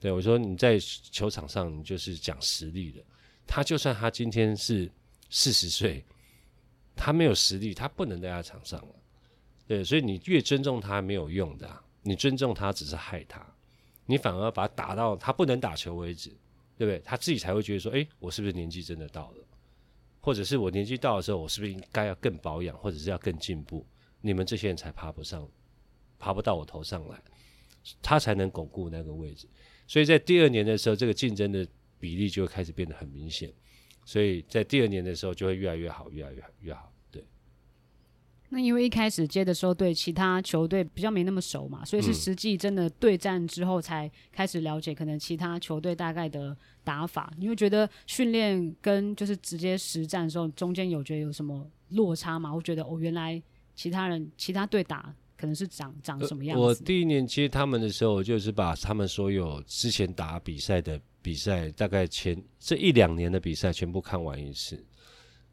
[0.00, 3.00] 对，我说你在球场上你就是讲实力的。
[3.46, 4.90] 他就算他今天是
[5.30, 6.04] 四十岁，
[6.96, 8.94] 他没有实力，他不能在场上了。
[9.68, 11.70] 对，所以你越尊重他没有用的，
[12.02, 13.46] 你尊重他只是害他，
[14.06, 16.30] 你反而把他打到他不能打球为止，
[16.76, 16.98] 对不对？
[17.04, 19.44] 他自己才会觉得说，哎，我是不是年纪真的到了？
[20.20, 23.86] 或者是我年纪到的时候，我是不是应该要更保养，或者是要更进步？
[24.24, 25.48] 你们这些人才爬不上，
[26.18, 27.22] 爬不到我头上来，
[28.02, 29.46] 他才能巩固那个位置。
[29.86, 31.64] 所以在第二年的时候，这个竞争的。
[32.00, 33.50] 比例就会开始变得很明显，
[34.04, 36.92] 所以在第二年的时候就会越来越好，越来越好，越好。
[37.10, 37.24] 对。
[38.50, 47.32] 那因为一开始接的时候对其他球队比较没那么熟嘛，所以是实际真的对战之后才开始了解可能其他球队大概的打法。
[47.38, 52.54] 你会觉得训练跟就是直接实战的时候中间有觉得有什么落差吗？
[52.54, 53.42] 我觉得哦，原来
[53.74, 56.62] 其他人其他队打可能是长长什么样子？
[56.62, 61.00] 我第一年接他们的时候，就是把他们所有之前打比赛的。
[61.24, 64.84] 比赛大概前这一两年的比赛全部看完一次，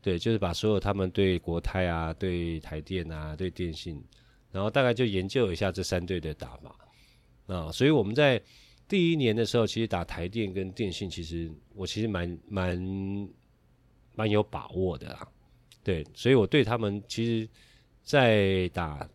[0.01, 4.03] 对，就是把所有他们对国泰啊、对台电啊、对电信，
[4.51, 6.75] 然后大概就研究一下这三队的打法
[7.47, 7.71] 啊。
[7.71, 8.38] 所以我们在
[8.86, 13.29] 第一年的时候，其实打台电跟电信，其实我其实蛮蛮
[14.13, 15.25] 蛮有把握的啦。
[15.81, 17.49] 对，所以我对他们其实，
[18.12, 19.10] 在打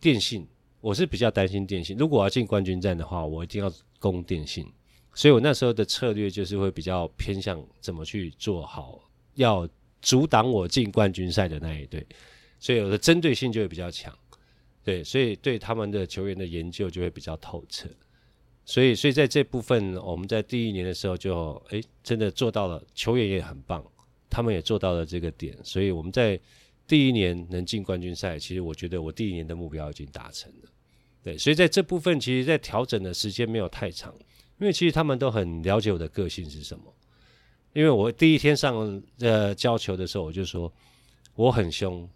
[0.00, 0.44] 电信，
[0.80, 1.96] 我是比较担心电信。
[1.96, 4.66] 如果我要进冠军战的话，我一定要攻电信。
[5.14, 9.00] 所以我那时候的策略就是会比较偏向怎么去做好，
[9.34, 9.68] 要
[10.02, 12.04] 阻挡我进冠军赛的那一队，
[12.58, 14.12] 所以我的针对性就会比较强，
[14.82, 17.88] 对，所以对他们的球员的研究就会比较透彻，
[18.64, 23.84] 所以，所以在这部分，我们在第一年的时候就，哎，真的做到了，球员也很棒，
[24.28, 26.40] 他们也做到了这个点，所以我们在
[26.86, 30.70] 第一年能进冠军赛，其实我觉得我第一年的目标已经达成了。
[31.22, 34.14] 对，所以在这部分，其实在调整的时间没有太长，
[34.60, 36.84] 因为其实他们都很了解我的个性是什么。
[37.72, 40.72] 因为我第一天上呃教球的时候，我就说
[41.34, 42.08] 我很凶，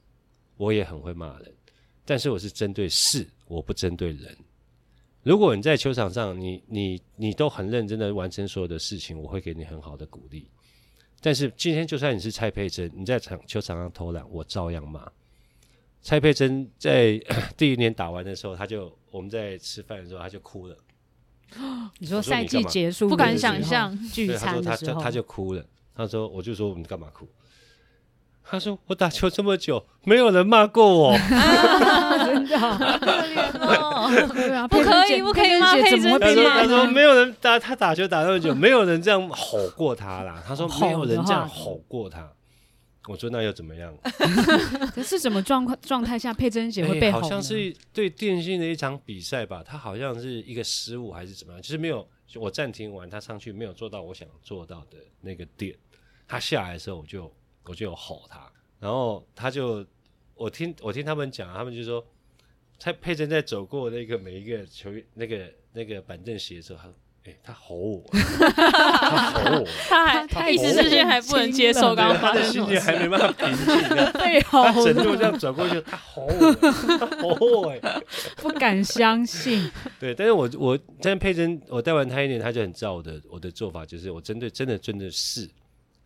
[0.57, 1.53] 我也很会骂人，
[2.05, 4.37] 但是我是针对事，我不针对人。
[5.23, 10.49] 如果你在球场上，你你你都很认真的完成所有的事情，我会给你很好的鼓励。
[11.21, 15.07] 但是今天就算你是蔡佩珍，你在场球场上偷懒，我照样骂。
[16.03, 17.21] 蔡佩珍在
[17.59, 20.77] 第一年打完的时候，他就我们在吃饭的时候，他就哭了。
[21.99, 25.65] 你说赛季结束，不敢想象 聚餐的时候，他他就哭了。
[25.95, 27.29] 他说：“我就说你干嘛哭？”
[28.43, 31.13] 他说：“我打球这么久，没有人骂过我。
[32.27, 34.29] ”真的，好可怜哦。
[34.35, 36.49] 对啊，不可以，不可以骂佩珍姐。
[36.49, 42.29] 他说：“没有人打他打球打那么久，没有人这样吼过他啦。”他说：“没有人这样吼过他。”
[43.07, 43.95] 我说：“那又怎么样？”
[44.97, 47.21] 这是什么状况状态下佩珍姐会被吼？
[47.21, 49.63] 好像是对电信的一场比赛吧。
[49.65, 51.63] 他好像是一个失误还是怎么样？
[51.63, 55.73] 就是没有我暂停完，他上去没有做到我想做到的那个点。
[56.27, 57.33] 他下来的时候，我就。
[57.71, 59.87] 我就有吼他，然后他就，
[60.35, 62.05] 我听我听他们讲，他们就说，
[62.81, 66.95] 蔡佩珍在走过那个每一个球员那个那个板凳席的时候，他说，
[67.27, 73.67] 哎、欸，他吼我，他吼我，他还他一时之间还不能接受刚刚发生的心情，还没办法平静，
[74.21, 76.53] 被吼，他整路这样转过去，他吼我，
[76.99, 78.03] 他吼我，哎，
[78.43, 79.71] 不敢相信。
[80.01, 85.49] 对，但是我我但是佩珍，我带完他一年，他就很知道我的我的做法，就是我针对真的真的是。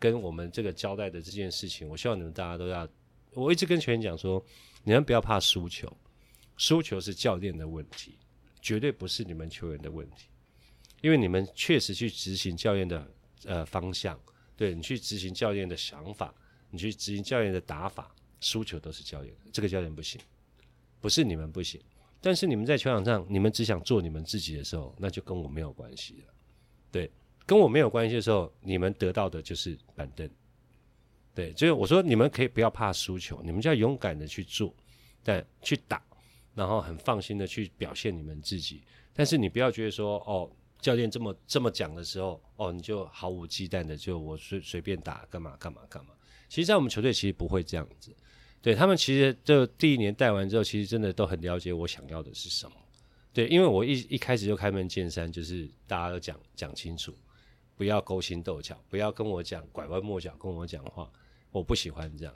[0.05, 2.87] 跟我们这个交代的这件事情，我希望你们大家都要。
[3.33, 4.45] 我一直跟球员讲说，
[4.83, 5.91] 你们不要怕输球，
[6.59, 8.19] 输球是教练的问题，
[8.61, 10.27] 绝对不是你们球员的问题。
[11.01, 13.11] 因为你们确实去执行教练的
[13.47, 14.21] 呃方向，
[14.55, 16.35] 对，你去执行教练的想法，
[16.69, 20.21] 你去执行教练的打法，输球都是教练，这个教练不行，
[21.01, 21.81] 不是你们不行。
[22.21, 26.35] 但是你们在球场上，你们只想做你们自己的时候，那就跟我没有关系了，
[26.93, 27.11] 对。
[27.47, 30.29] 跟我没有关系的时候，你们得到的就是板凳。
[31.35, 34.73] 对，所以我说你们可以不要怕输球，你们就要勇敢的去做，
[35.23, 36.03] 但去打，
[36.55, 38.83] 然后很放心的去表现你们自己。
[39.13, 46.13] 但是你不要觉得说，哦，教练这么这么讲的时候，哦，你就毫无忌惮的就我随随便打，干嘛干嘛干嘛。
[46.49, 48.15] 其实，在我们球队其实不会这样子。
[48.63, 52.77] 对，他们其实就第一年带完之后，其实真的都很了解我想要的是什么。
[53.33, 57.13] 对，因为我一一开始就开门见山，就是大家都讲讲清楚。
[57.77, 61.11] 不要勾心斗角，不要跟我讲拐弯抹角跟我讲话，
[61.51, 62.35] 我不喜欢这样。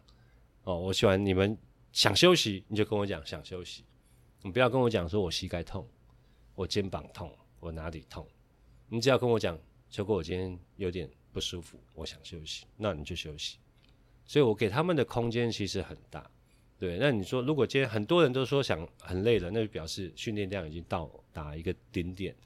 [0.64, 1.57] 哦，我喜欢你们
[1.92, 3.85] 想休息你就跟我讲想休息，
[4.42, 5.88] 你不要跟我讲说我膝盖痛，
[6.55, 8.27] 我肩膀痛，我哪里痛，
[8.88, 13.59] 你只要跟我讲，秋哥我今天有点不舒服，我想休息，那你就休息。
[14.27, 16.31] 所以我给他们的空间其实很大。
[16.79, 22.37] 对，那你说如果今天很多人都说想很累了，那就表示训练量已经到达一个顶点，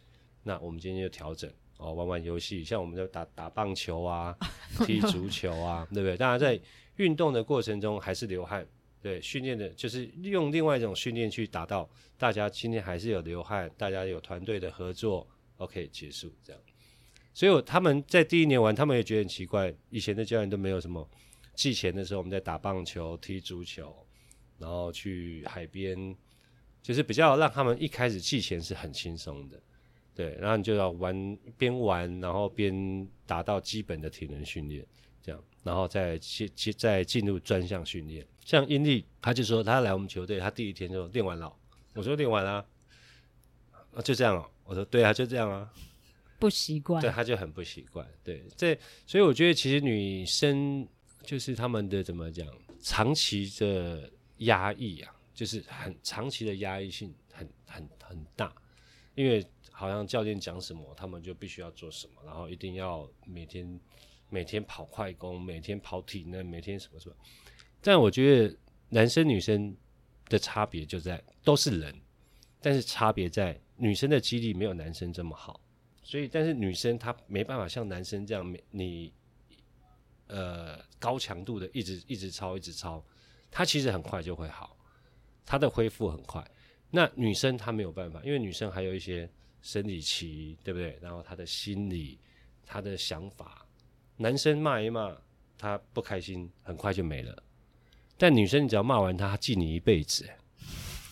[0.42, 1.52] 那我们今天就调整。
[1.82, 4.36] 哦，玩玩游戏，像我们就打打棒球啊，
[4.86, 6.16] 踢足球啊， 对不对？
[6.16, 6.58] 当然在
[6.96, 8.64] 运动的过程中还是流汗，
[9.00, 16.62] 对，训练的就是用另外一种训练去达到大家今天还是有流汗，大家有团队的合作，OK，结束这样。
[17.34, 21.08] 所以他们在第一年玩，他们也觉得很奇怪，以前的教练都没有什么
[21.54, 24.06] 季前的时候，我们在打棒球、踢足球，
[24.58, 26.14] 然后去海边，
[26.82, 29.58] 就是比较让他们一开始季前是很轻松的。
[30.14, 34.86] 对，然后你就要玩，边玩，然后边达到基本的体能训练，
[35.22, 38.26] 这样，然后再进进再进入专项训练。
[38.44, 41.50] 像英利，他就说他来我们球队，他第一天就练完了。
[41.94, 42.66] 我说练完了，
[43.94, 44.50] 啊，就这样哦。
[44.64, 45.72] 我说对啊，就这样啊。
[46.38, 47.00] 不习惯。
[47.00, 48.06] 对，他就很不习惯。
[48.22, 50.86] 对，这所以我觉得其实女生
[51.22, 52.46] 就是他们的怎么讲，
[52.82, 58.54] 长期的压抑啊，就是很长期的压抑性很很很大，
[59.14, 59.42] 因为。
[59.74, 63.80] 好像教练讲什么，他们就必须要做什么，然后一定要每天
[64.28, 67.16] 每天跑快攻，每天跑体能，每天什么什么。
[67.80, 68.56] 但我觉得
[68.90, 69.74] 男生女生
[70.28, 72.00] 的差别就在都是人，
[72.60, 75.60] 但是差别在女生的肌力没有男生这么好，
[76.02, 79.12] 所以但是女生她没办法像男生这样，你
[80.28, 83.04] 呃高强度的一直一直操一直操，
[83.50, 84.76] 她其实很快就会好，
[85.44, 86.46] 她的恢复很快。
[86.90, 89.28] 那女生她没有办法，因为女生还有一些。
[89.62, 90.98] 生理期对不对？
[91.00, 92.18] 然后他的心理，
[92.66, 93.64] 他的想法，
[94.18, 95.16] 男生骂一骂，
[95.56, 97.42] 他不开心，很快就没了。
[98.18, 100.28] 但女生，你只要骂完他，他记你一辈子。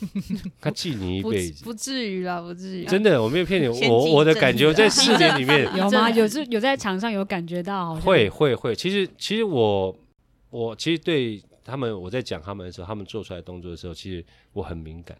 [0.58, 2.84] 他记你一辈子，不至于啦，不至于。
[2.86, 6.08] 真的，我没有骗你，我我的感觉在四年里面 有吗？
[6.08, 8.74] 有是有在场上有感觉到，会会会。
[8.74, 9.94] 其实其实我
[10.48, 15.18] 我其实对他们，我在讲他们的时候，他们做出来动作的时候，其实我很敏感，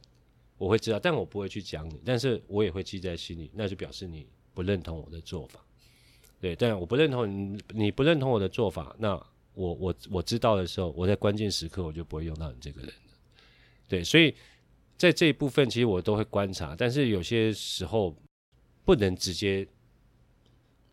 [0.61, 5.59] 我会知道，但我不会去讲你，但是我也会记在心里，那就表示你不认同我的做法。
[6.39, 9.15] 对，但我不认同你，你不认同我的做法，那
[9.55, 12.93] 我我我知道的时候，我在关键时刻我就不会用到你这个人。
[13.89, 14.35] 对，所以
[14.99, 18.15] 在这一部分，其实我都会观察，但是有些时候
[18.85, 19.67] 不能直接，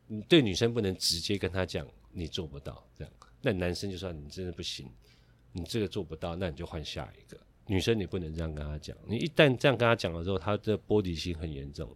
[0.07, 4.89] 你对女生不能直接跟她讲你做不到这样，那男生就算你真的不行，
[5.51, 7.37] 你这个做不到，那你就换下一个。
[7.67, 11.95] 女生你不能这样跟她讲，你一旦这样跟她讲了之后，她的玻璃心很严重。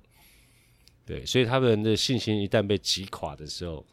[1.03, 3.85] 对，所以他们的信心一旦被击垮的时候，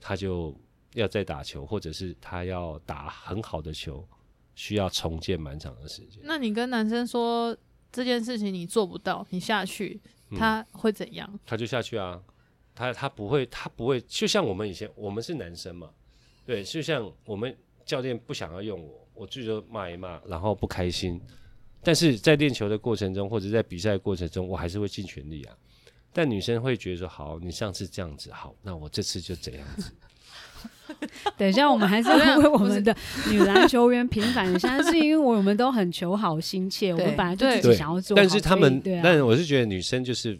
[0.00, 0.56] 他就
[0.94, 4.06] 要再打球，或者是他要打很好的球，
[4.54, 6.22] 需要重建蛮长的时间。
[6.22, 7.54] 那你跟男生说
[7.90, 10.00] 这件事情你做不到，你下去
[10.36, 11.28] 他会怎样？
[11.32, 12.22] 嗯，他就下去啊，
[12.74, 15.90] 他他不会，他不会，就像我们以前，我们是男生嘛，
[16.46, 21.20] 对，就像我们教练不想要用我，我最多骂一骂，然后不开心，
[21.82, 25.54] 但是在练球的过程中，或者在比赛的过程中，我还是会尽全力啊。
[26.12, 29.90] 但女生会觉得说：“好，你上次这样子好，那我这次就这样子。
[31.38, 32.94] ”等一下，我们还是要为我们的
[33.30, 38.14] 女篮球员平反一下，是因为我们都很求好心切，我们本来就自己想要做。
[38.14, 40.38] 但是他们，但我是觉得女生就是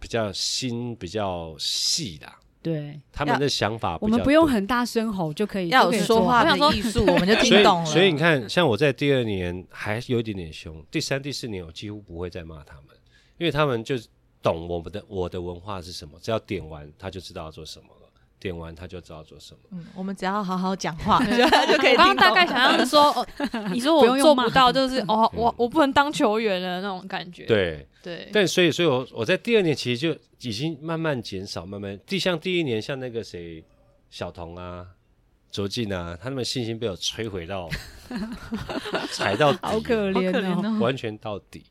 [0.00, 2.26] 比较心比较细的，
[2.70, 7.86] 对他们的想法，我们不用很大声吼就可以，要有说话的艺术，我们就 听懂了。
[7.86, 12.96] 所以你看，像我在第二年还有一点点凶，第三、第四年我几乎不会再骂他们，
[13.38, 13.94] 因为他们就。
[14.42, 16.16] 懂我们的我的文化是什么？
[16.22, 18.05] 只要点完，他就知道要做什么了。
[18.38, 19.60] 点完，他就知道做什么。
[19.72, 21.18] 嗯，我们只要好好讲话，
[21.66, 21.96] 就可以。
[21.96, 23.26] 刚刚大概想象是说，哦，
[23.72, 27.46] 你说我做不到，就是哦，我我不能当球员的那种感觉。
[27.46, 28.28] 对对。
[28.32, 31.98] 但所以，所以我我在第二年其实就已经慢慢减少，慢慢。
[32.06, 33.64] 第像第一年，像那个谁，
[34.10, 34.86] 小童啊、
[35.50, 37.68] 卓进啊，他们信心被我摧毁到，
[39.12, 41.64] 踩到底，好可怜哦，完全到底，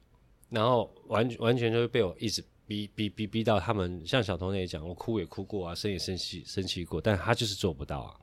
[0.49, 2.43] 然后完完全就会被我一直。
[2.67, 8.15] 逼逼逼逼到他们，像小童那讲，我哭也哭过啊，生也生气生气过，但他就是做不到啊。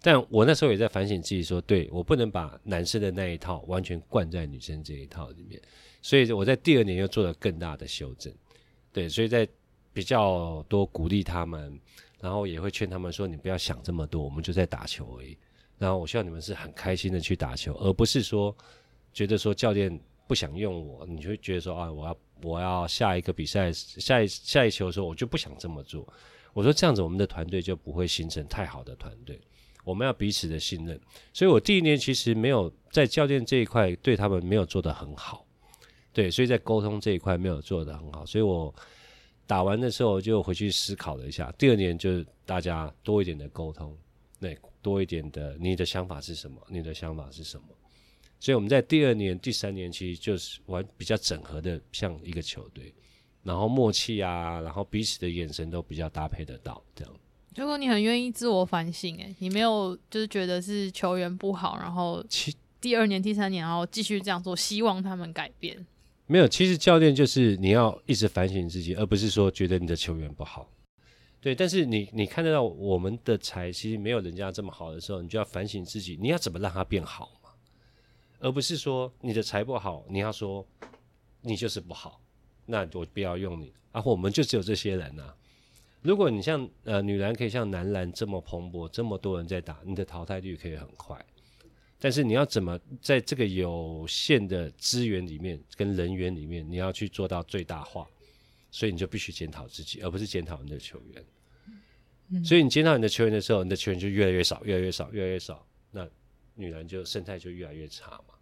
[0.00, 5.60] 但我那时候也在反省自己说，说对我不能把男生的那一套完全灌在女生这一套里面，
[6.00, 8.32] 所以我在第二年又做了更大的修正。
[8.92, 9.46] 对，所以在
[9.92, 11.78] 比较多鼓励他们，
[12.20, 15.36] 然后也会劝他们说，你不要想这么多，我们就在打球而已。
[15.78, 18.56] 然后我希望你们是很开心的去打球，而不是说
[19.12, 22.16] 觉得说教练不想用我，你就会觉得说啊，我要。
[22.42, 26.06] 我要下一个比赛，下一下一球的时候，我就不想这么做。
[26.52, 29.40] 我说这样子，我们的团队就不会形成太好的团队。
[29.84, 31.00] 我们要彼此的信任。
[31.32, 35.44] 所以我第一年其实没有在教练这一块对他们没有做得很好，
[36.12, 38.24] 对，所以在沟通这一块没有做得很好。
[38.24, 38.72] 所以我
[39.46, 41.52] 打完的时候就回去思考了一下。
[41.58, 43.96] 第二年就是大家多一点的沟通，
[44.40, 46.60] 对，多一点的你的想法是什么？
[46.68, 47.66] 你的想法是什么？
[48.42, 52.92] 所以我们在第二年、第三年，其实就是玩比较整合的，像一个球队，
[53.44, 57.14] 然后默契啊，然后彼此的眼神都比较搭配得到，这样。
[57.54, 62.20] 如果你很愿意自我反省，诶，你没有就是觉得是球员不好，然后
[62.80, 65.86] 第二年、第三年，然后继续这样做，希望他们改变。
[66.26, 70.68] 没有，其实教练就是你要一直反省自己，而不是说觉得你的球员不好。
[71.40, 77.30] 对，但是你你看得到我们的才其实没有人家这么好的时候，你就要反省自己，你要怎么让他变好。
[78.42, 80.66] 而不是说你的财不好，你要说
[81.40, 82.20] 你就是不好，
[82.66, 84.02] 那我不要用你啊！
[84.04, 85.32] 我们就只有这些人啊。
[86.02, 91.24] 如果你像呃女篮可以像男篮这么蓬勃，这么多人在打，你的淘汰率可以很快。
[92.00, 98.04] 但是你要怎么在这个有限的资源里面跟人员里面，你要去做到最大化，
[98.72, 101.24] 所以你就必须检讨自己，而不是检讨你的球员。
[102.30, 102.44] 嗯。
[102.44, 105.64] 所以你检讨你的球员的时候，你的球员就越来越少，越来越少，越来越少。
[106.54, 108.34] 那女篮就生态就越来越差嘛。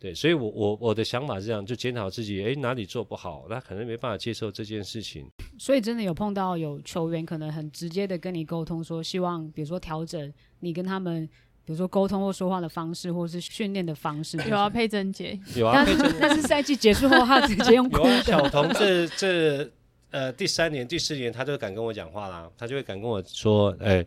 [0.00, 5.28] 对，所以我，我我我的想法是这样，就检讨自己，诶，哪里做不好，那可能没办法接受这件事情。
[5.58, 11.28] 所以，真的有碰到有球员可能很直接的跟你沟通，说希望，比如说调整你跟他们，
[11.64, 14.36] 比如说沟通或说话的方式，或是训练的方式。
[14.48, 15.36] 有啊，佩珍姐。
[15.56, 16.14] 有啊，佩珍。
[16.20, 18.08] 但是赛季结束后，他直接用哭的。
[18.08, 19.68] 有啊，小童这这
[20.12, 24.06] 呃第三年、第四年，他就敢跟我讲话啦，他就会敢跟我说，诶。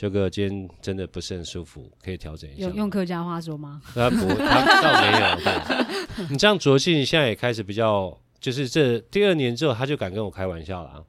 [0.00, 2.62] 秋哥，今天真的不是很舒服，可以调整一下。
[2.62, 3.82] 用用客家话说吗？
[3.94, 5.36] 他不， 他倒没有。
[5.44, 11.04] 对，你这样卓信现在也开始比较，就是这第二年之后，他就敢跟我开玩笑了啊。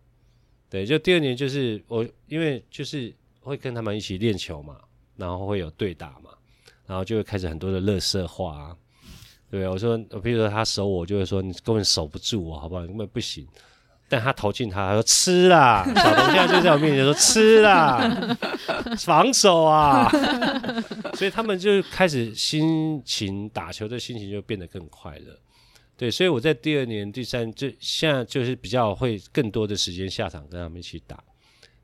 [0.69, 4.75] 对，就第二年就是我，因为就是会跟他们一起练球嘛，
[5.15, 6.29] 然后会有对打嘛，
[6.85, 8.77] 然后就会开始很多的乐色话啊。
[9.49, 12.85] 对，我说，比如说他守我，就会说你根本守不住我，好不好？
[12.85, 13.47] 根本不行。
[14.12, 18.38] 但他投进他，他说吃啦，小童现在就在我面前说吃啦，
[18.99, 20.12] 防守啊，
[21.14, 25.39] 所以他们就开始心情打球的心情就变得更快乐。
[25.95, 31.24] 对，所以我在第二年、第三，就现在就是比较会更多的时间下场跟他们一起打，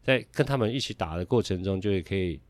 [0.03, 2.41] 在跟他们一起打的过程中，就会可以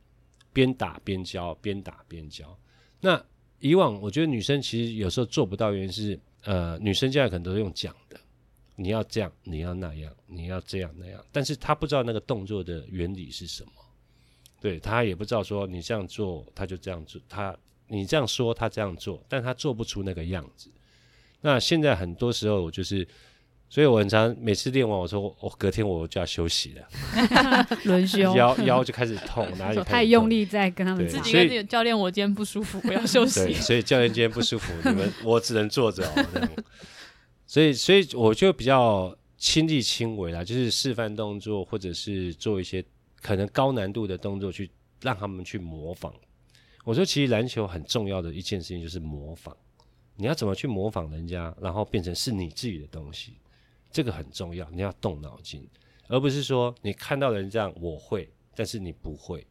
[0.51, 2.57] 边打边教，边打边教。
[2.99, 3.23] 那
[3.59, 8.19] 以往我觉得女生其实有时候做不到，原因是呃，女生现在可能都是用讲的，
[8.79, 13.71] 你要这样，你要那样，你要这样那样，但是他不知道那个动作的原理是什么，
[14.61, 17.57] 对，他也不知道说你这样做，他就这样做，他
[17.87, 20.69] 你这样说，他这样做，但他做不出那个样子。
[21.41, 23.07] 那现在很多时候我就是，
[23.67, 33.39] 所以我很常每次练完，我说我隔天我就要休息了，轮休，腰腰就开始痛， 哪里痛太用力在跟他们自己跟教练，我今天不舒服，我要休息。
[33.45, 36.49] 对，所以教练今天不舒服，你们我只能坐着哦。
[37.47, 42.83] 所以所以我就比较亲力亲为啦，就是示范动作，或者是做一些
[43.21, 44.69] 可能高难度的动作，去
[45.01, 46.13] 让他们去模仿。
[46.83, 49.55] 我说，其实篮球很重要的一件事情就是模仿。
[50.15, 53.33] 你要怎么去模仿人家，然后变成是你自己的东西，
[53.91, 54.69] 这个很重要。
[54.71, 55.67] 你要动脑筋，
[56.07, 59.45] 而不是说你看到人这样我会，但是你不会。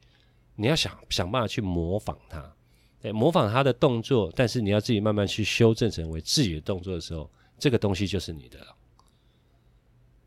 [0.57, 2.55] 你要想想办法去模仿他，
[3.01, 8.67] 对，模仿他的动作，但是你要自己慢慢去修正成为自己的动作的时候，这个东西就是你的，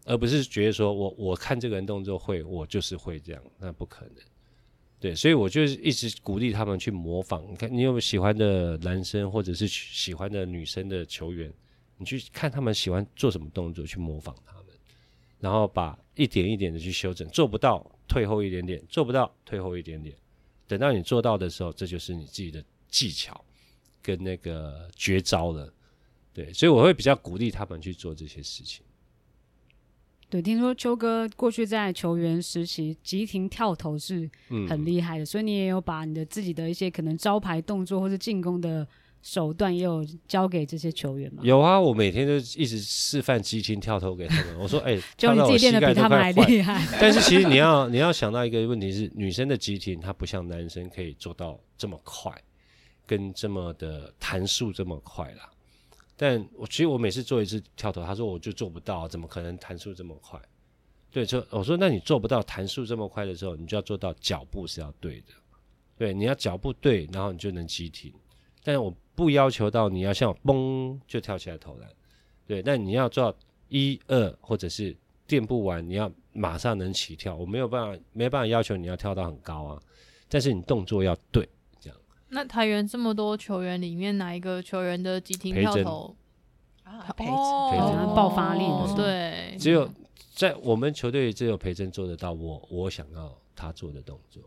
[0.05, 4.15] 而不是觉得说我我看这个人动作会，我就是会这样，那不可能。
[4.99, 7.41] 对，所以我就一直鼓励他们去模仿。
[7.49, 11.53] 你看，你有没有喜欢的男生或者是喜欢的女生的球员？
[11.97, 14.65] 你去看他们喜欢做什么动作，去模仿他们，
[15.39, 17.27] 然后把一点一点的去修正。
[17.29, 20.15] 做不到，退后一点点；做不到，退后一点点。
[20.67, 23.43] 等到你做到的时候，这就是你自己的技巧
[24.01, 25.73] 跟那个绝招了。
[26.33, 28.83] 对，所以我会比较鼓励他们去做这些事情。
[30.29, 34.29] 对，听说秋哥过去在球员时期急停跳投是
[34.69, 38.87] 很厉害的，嗯，所以你也有把你的自己的一些可能招牌动作或是进攻的
[39.23, 41.41] 手段也有交给这些球员吗？
[41.43, 44.59] 有啊，我每天都一直示范急停跳投给他们。
[44.59, 46.87] 我说，哎，欸，就你自己练的比他们还厉害。
[47.01, 52.31] 但是其实你要你要想到一个问题是，女生的急停她不像男生可以做到这么快，
[53.07, 55.49] 跟这么的弹速这么快啦。
[56.21, 60.37] 但我其实我每次做一次跳投，他说我就做不到，怎么可能弹速这么快？
[61.09, 65.27] 对，就我说那你做不到弹速这么快的时候，你就要做到脚步是要对的，
[65.97, 68.13] 对，你要脚步对，然后你就能急停。
[68.61, 71.89] 但是我不要求到你要像我嘣就跳起来投篮，
[72.45, 73.37] 对，但你要做到
[73.69, 74.93] 一二或者是
[75.25, 79.81] 垫步完你要马上能起跳，我没有办法没办法要求你要跳到很高啊，
[80.27, 81.47] 但是你动作要对。
[82.29, 86.15] 那台元这么多球员里面，哪一个球员的急停跳投
[86.83, 86.99] 啊？
[87.17, 88.15] 培培真。
[88.15, 89.89] 爆发力的，对，只有
[90.33, 94.43] 在我们球队只有培真做得到我我想要他做的动作，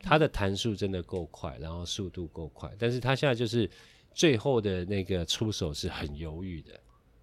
[0.00, 3.70] 他的弹速真的够快，然后速度够快，但是他现在就是
[4.12, 6.78] 最后的那个出手是很犹豫的，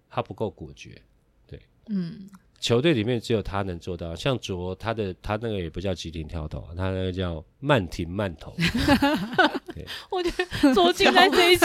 [0.08, 1.00] 他不够果决，
[1.46, 2.28] 对，嗯。
[2.60, 8.54] 球队里面只有他能做到，像卓他的他那个也不叫急停跳投，他那个叫慢停慢投。
[10.10, 11.64] 我觉得卓进在这一集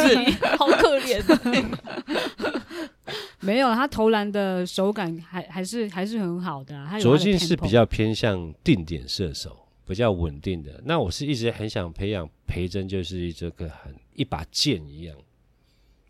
[0.58, 1.22] 好可怜。
[3.42, 6.98] 没有，他投篮的手感还还是还是很好的、啊。
[6.98, 10.82] 卓进是比较偏向定点射手，比较稳定的。
[10.86, 15.16] 那我是一直很想培养培真，就是这个很一把剑一样，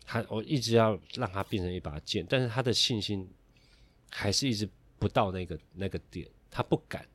[0.06, 3.28] 他我一直要让他变成一把剑，但是他的信心。
[4.10, 7.06] 还是一直不到那个那个点，他不敢，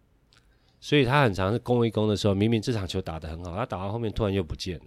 [0.79, 4.85] 所以他很常是攻一攻的时候，明明这场球打得很好，他打到后面突然又不见了。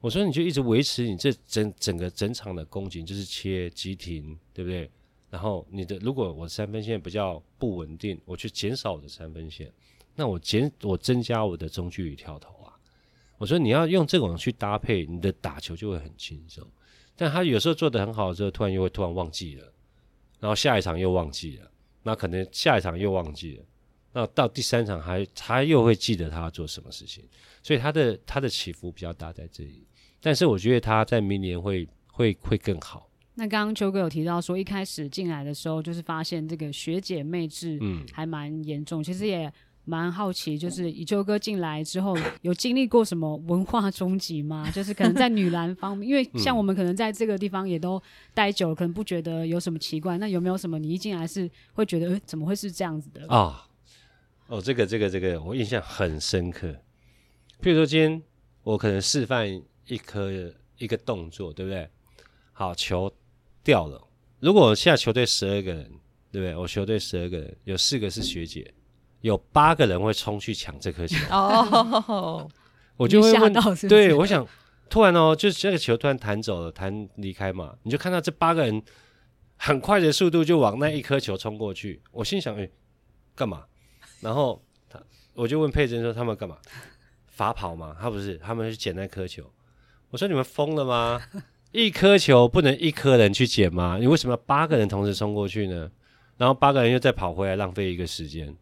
[0.00, 4.90] 我说你就一直维持你这整整个整场的攻击，就是切急停，对不对？
[5.28, 9.70] 然后你的如果我三分线比较不稳定，我去减少我的三分线，
[10.14, 12.72] 那我减我增加我的中距离跳投啊。
[13.36, 16.66] 我说你要用这种去搭配，你的打球就会很轻松。
[17.14, 19.72] 但他有时候做得很好的时候，突然又会突然忘记了。
[20.40, 21.70] 然后下一场又忘记了，
[22.02, 23.64] 那可能下一场又忘记了，
[24.12, 27.24] 那到第三场还他又会记得他要做什么事情，
[27.62, 29.86] 所以他的他的起伏比较大在这里。
[30.20, 33.10] 但是我觉得他在明年会会会更好。
[33.34, 39.52] 那刚刚秋哥有提到说，一开始进来的时候就是发现这个学姐妹制，嗯，还蛮严重，嗯、其实也。
[39.88, 44.70] 蛮好奇，就是以秋哥进来之后，有经历过什么文化冲击吗？
[44.70, 48.00] 就是可能在女篮方面，因为像我们可能在这个地方也都
[48.34, 50.18] 待久了，可能不觉得有什么奇怪。
[50.18, 53.66] 那有没有什么你一进来是会觉得，呃，怎么会是这样子的啊？
[54.48, 56.68] 哦，这个这个这个，我印象很深刻。
[57.62, 58.22] 譬如说，今天
[58.62, 59.48] 我可能示范
[59.86, 60.30] 一颗
[60.76, 61.88] 一个动作，对不对？
[62.52, 63.12] 好，球
[63.64, 64.06] 掉了。
[64.40, 65.90] 如果我现在球队十二个人，
[66.30, 66.54] 对不对？
[66.54, 68.72] 我球队十二个人，有四个是学姐，
[69.20, 71.16] 有八个人会冲去抢这颗球。
[71.30, 72.48] 哦，
[72.96, 74.46] 我就会问，是是对，我想
[74.88, 78.82] 突然哦，就是这个球突然弹走了，弹离开嘛，你就看到这八个人
[79.56, 82.00] 很快的速度就往那一颗球冲过去。
[82.12, 82.68] 我心想，哎，
[83.34, 83.64] 干嘛？
[84.20, 85.00] 然后他，
[85.34, 86.56] 我就问佩珍说，他们干嘛？
[87.26, 87.96] 罚跑吗？
[88.00, 89.44] 他不是，他们去捡那颗球。
[90.10, 91.20] 我说你们疯了吗？
[91.70, 93.98] 一颗球不能一颗人去捡吗？
[94.00, 95.90] 你为什么要八个人同时冲过去呢？
[96.36, 98.56] 然后八个人又再跑回来，浪费一个时间。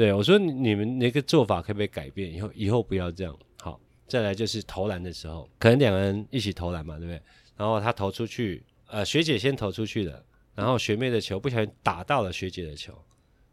[0.00, 2.32] 对，我说你们那个做法可不可以改变？
[2.32, 3.38] 以后以后不要这样。
[3.60, 3.78] 好，
[4.08, 7.20] 再来就是投篮的时候，可能两个人一起投篮嘛，对不对？
[7.54, 10.24] 然后他投出去，呃，学姐先投出去了，
[10.54, 12.98] 然后学妹的球不小心打到了学姐的球，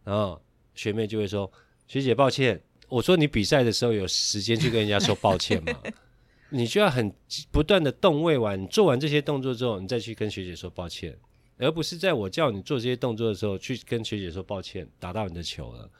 [0.05, 0.41] 然后
[0.73, 1.51] 学妹就会说
[1.85, 5.73] ：“学姐，抱歉。”我说你比赛的时候有时间去跟人家说抱歉吗？
[6.49, 7.13] 你就要很
[7.51, 11.13] 不断的动位完，你做完这些动作之后，你再去跟学姐说抱歉，
[11.57, 15.91] 而不是在我叫你做这些动作的时候去跟学姐说抱歉，打到你的球了。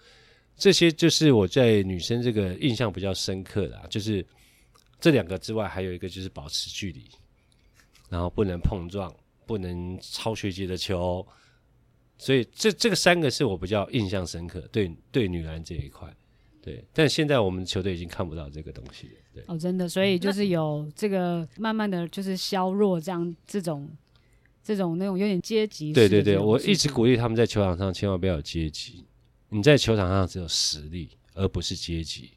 [0.58, 4.26] 这些就是我在女生这个印象比较深刻的，就是
[5.00, 7.06] 这两个之外，还有一个就是保持距离，
[8.10, 9.14] 然后不能碰撞，
[9.46, 11.26] 不能超学姐的球。
[12.18, 16.12] 所以这这个三个是我比较印象深刻，对对女篮这一块。
[16.60, 19.14] 对，但现在我们球队已经看不到这个东西了。
[19.36, 23.90] 对哦，真的，所以就是有这个慢慢的就是削弱这样这种
[24.62, 25.94] 这种那种有点阶级。
[25.94, 29.07] 对对对，我一直鼓励他们在球场上千万不要有阶级。
[29.50, 32.32] 你在球场上只有实力，而不是阶级。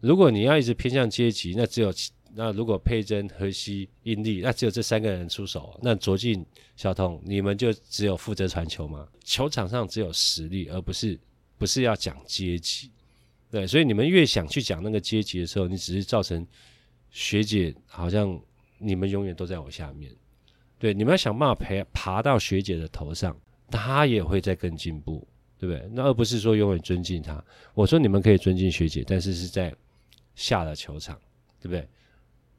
[0.00, 1.92] 如果你要一直偏向阶级，那只有
[2.36, 5.78] 那如果佩珍、荷西、英利，那只有这三个人出手。
[5.82, 6.44] 那卓进、
[6.76, 9.06] 小童，你们就只有负责传球吗？
[9.22, 11.18] 球场上只有实力，而不是
[11.56, 12.90] 不是要讲阶级。
[13.50, 16.44] 对，所以你们越想去讲那个阶级的时候，你只是造成
[17.10, 18.38] 学姐好像
[18.78, 20.12] 你们永远都在我下面。
[20.76, 23.38] 对，你们要想办法爬爬到学姐的头上，
[23.70, 25.26] 她也会在更进步，
[25.58, 25.88] 对不对？
[25.92, 27.42] 那而不是说永远尊敬她。
[27.74, 29.74] 我说你们可以尊敬学姐，但是是在
[30.34, 31.18] 下了球场，
[31.60, 31.88] 对不对？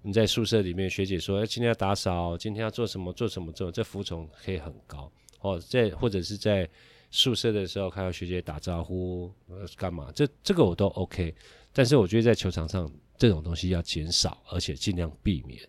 [0.02, 3.12] 你在宿舍里面，学姐说：“哎，今天要打扫，今天要做什么？
[3.14, 3.52] 做什么？
[3.52, 6.70] 做这服从可以很高哦。”在或者是在。
[7.12, 10.12] 宿舍的时候看到学姐打招呼，呃，干嘛？
[10.14, 11.34] 这这个我都 OK，
[11.72, 15.62] 但是我觉得在球场上这种东西要减少，而且尽量避免。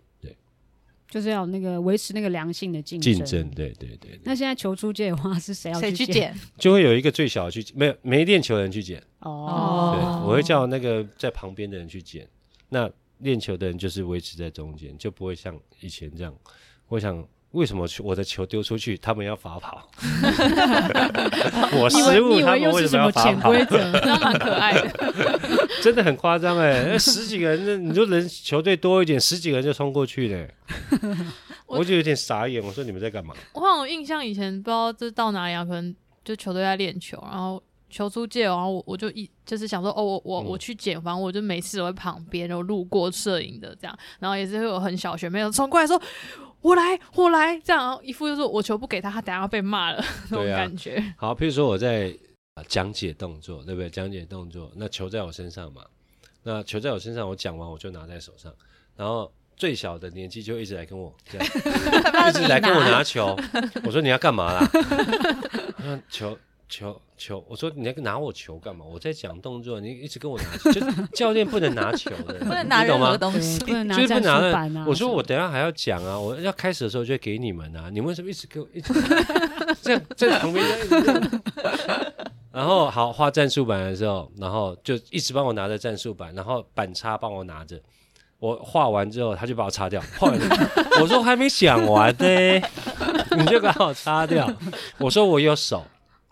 [1.08, 3.14] 对，就是要那个维持那个良性的竞争。
[3.14, 4.20] 竞争，对对对，对。
[4.24, 6.34] 那现在球出界的话，是谁要谁去捡？
[6.58, 9.02] 就会有一个最小的去，没有没练球的人去捡。
[9.20, 9.94] 哦。
[9.94, 12.28] 对，我会叫那个在旁边的人去捡。
[12.68, 16.34] 那练球的人就是维持在中间，就不会像以前这样。
[16.88, 17.26] 我想。
[17.56, 19.88] 为什么我的球丢出去，他们要罚跑？
[21.72, 23.50] 我失误，他们为什么要罚跑？
[24.04, 26.84] 那蛮可爱的，真的很夸张哎！
[26.86, 30.46] 那十几个人，那你就人球队多一点，十几个人就冲过去了，
[31.66, 32.62] 我就有点傻眼。
[32.62, 33.34] 我说你们在干嘛？
[33.54, 45.98] 我好像印象以前不知道这到哪里啊，可能就球队在练球，然后球出界，然后我我就一就是想说，哦，我我我去捡，反正我就每次都在旁边，然后路过摄影的这样，然后也是会有很小学妹冲过来说。
[46.66, 50.96] 我来，我来，这样一副就是我球不给他，他等下要被骂了 那种感觉。
[50.96, 52.12] 啊、好，譬如说我在
[52.66, 53.88] 讲解动作，对不对？
[53.88, 55.84] 讲解动作，那球在我身上嘛，
[56.42, 58.52] 那球在我身上，我讲完我就拿在手上，
[58.96, 61.46] 然后最小的年纪就一直来跟我这样，
[62.28, 63.38] 一直来跟我拿球。
[63.84, 64.68] 我说你要干嘛啦？
[65.78, 66.36] 那球。
[66.68, 68.84] 球球，我说你那个拿我球干嘛？
[68.84, 70.80] 我在讲动作，你一直跟我拿球，就
[71.14, 74.84] 教练不能拿球的，不能拿任何东西，不能拿就是不拿了。
[74.86, 78.92] 我说我等下还要讲啊，我要开始的时候就给你们啊，你们为什么一直给我一直
[79.82, 81.42] 这样 在旁边这样？
[82.52, 87.80] 然后好画战术板的时候，然后就一直帮我拿着战术板，然后板擦帮我拿着。
[88.38, 90.02] 我画完之后，他就把我擦掉。
[90.18, 90.38] 画完
[91.00, 92.62] 我说还没讲完呢，
[93.38, 94.50] 你就把我擦掉。
[94.98, 95.82] 我说我有手。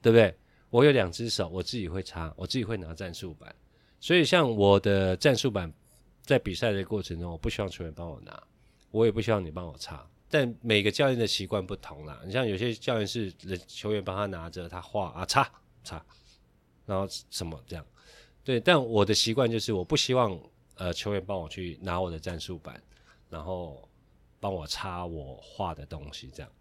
[0.04, 0.36] 对不对？
[0.68, 3.56] 我有两只手，我自己会擦，我自己会拿战术板。
[4.00, 5.72] 所以像我的战术板，
[6.20, 8.42] 在比赛的过程中，我不希望球员帮我拿，
[8.90, 10.06] 我也不希望你帮我擦。
[10.28, 12.20] 但每个教练的习惯不同啦。
[12.26, 13.32] 你像有些教练是
[13.66, 15.50] 球员帮他拿着，他画啊擦
[15.82, 16.04] 擦，
[16.84, 17.86] 然后什么这样。
[18.42, 20.38] 对，但我的习惯就是我不希望
[20.74, 22.78] 呃球员帮我去拿我的战术板，
[23.30, 23.88] 然后
[24.38, 26.52] 帮我擦我画的东西这样。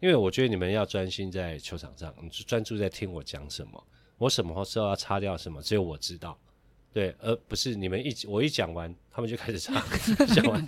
[0.00, 3.84] 因为我觉得你们要专心在球场上，你就专注在听我讲什么，
[4.16, 6.38] 我什么时候要擦掉什么，只有我知道，
[6.92, 9.82] 对，而不是你们一我一讲完，他们就开始擦，
[10.34, 10.64] 讲完，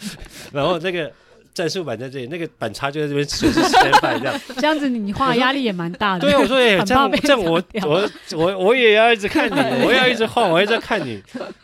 [0.52, 1.12] 然后那个
[1.54, 6.28] 战术板在这里，那个板擦就在这边随时失败这样，这样子你画压力也蛮大的。
[6.28, 9.54] 对，我说哎， 这样这样我我我我也要一直看你，
[9.86, 11.22] 我要一直画，我一直在看你，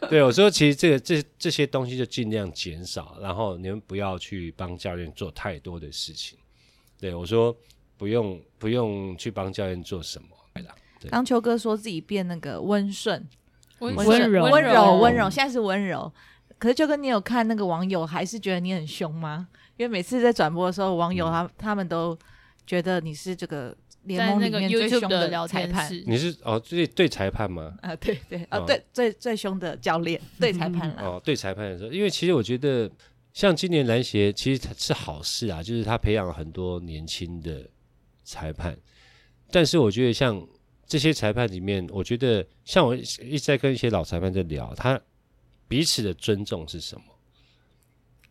[0.09, 6.39] 对，我说其实这个这这些东西就尽量减少，然后你们不要去帮教练做太多的事情。
[6.99, 7.57] 对，我说
[7.97, 10.29] 不用不用去帮教练做什么。
[11.11, 13.25] 刚秋哥说自己变那个温顺、
[13.81, 16.11] 温温柔、温柔、温柔，现在是温柔。
[16.59, 19.47] 可是秋哥，你有看那个网友还是觉得你很凶吗？
[19.77, 22.19] 因为每次在转播的时候，网友他、嗯、他们都
[22.67, 25.89] 觉得你是这个联盟里面最凶的裁判。
[26.07, 27.75] 你是哦，对对裁判吗？
[27.83, 31.03] 啊，对对啊，对最最凶的教练对裁判了。
[31.03, 32.91] 哦，对裁判的时候，因为其实我觉得
[33.37, 37.69] 像今年篮协其实它是好事啊，就是他培养了很多年轻的
[38.25, 38.75] 裁判，
[39.51, 40.43] 但是我觉得像。
[40.89, 45.01] 这些裁判里面，我觉得像我一直在跟一些老裁判在聊，他
[45.67, 47.03] 彼此的尊重是什么？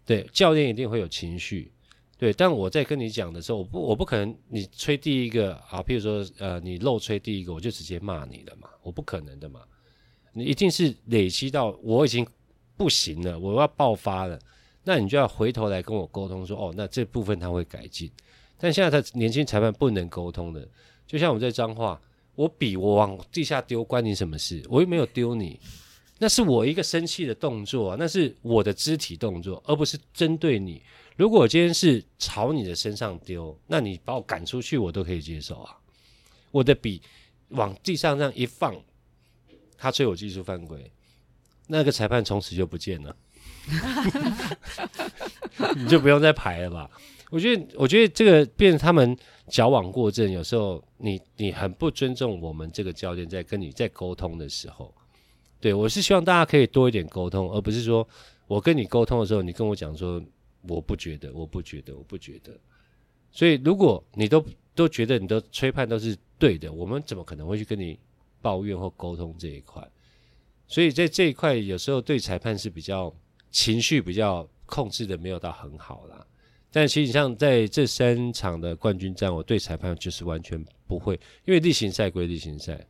[0.06, 1.70] 对，教练一定会有情绪，
[2.18, 2.32] 对。
[2.32, 9.60] 但我在跟你讲的时候，我不，我不可能你吹第一个啊，譬如说呃，你漏吹第一个，我就直接骂你了嘛，我不可能的嘛。
[10.32, 12.26] 你一定是累积到我已经
[12.78, 14.40] 不行了，我要爆发了，
[14.86, 18.10] 那你就要回头来跟我沟通说，哦，那这部分他会改进。
[18.58, 20.66] 但现在他年轻裁判不能沟通的，
[21.06, 22.00] 就像我们在脏话。
[22.38, 24.62] 我笔我往地下丢，关你什么事？
[24.68, 25.58] 我又没有丢你，
[26.20, 30.82] 那是我一个生气的动作，那是我的肢体动作，而不是针对你。
[31.16, 35.78] 如果我今天是朝你的身上丢，那你把我赶出去，我都可以接受啊。
[36.52, 37.02] 我的笔
[37.52, 38.76] 往地上这样一放，
[39.78, 40.92] 他吹我技术犯规，
[41.68, 43.16] 那个裁判从此就不见了，
[45.76, 46.90] 你就不用再排了吧。
[47.32, 50.32] 我觉得，我觉得这个变成他们矫枉过正。
[50.32, 54.94] 有时候你你很不尊重我们这个教练，在跟你在沟通的时候，
[55.60, 58.08] 对，我是希望大家可以多一点沟通，而不是说
[58.48, 60.22] 我跟你沟通的时候，你跟我讲说
[60.68, 62.58] 我不觉得，我不觉得，我不觉得。
[63.32, 68.00] 所以如果你都都觉得你的吹判都是对的，我们怎么可能会去跟你
[68.42, 69.86] 抱怨或沟通这一块？
[70.68, 73.14] 所以在这一块，有时候对裁判是比较
[73.56, 76.28] 情绪比较控制的没有到很好啦。
[76.70, 82.86] 但其实像在这三场的冠军战，我对裁判就是完全不会，因为例行赛归例行赛，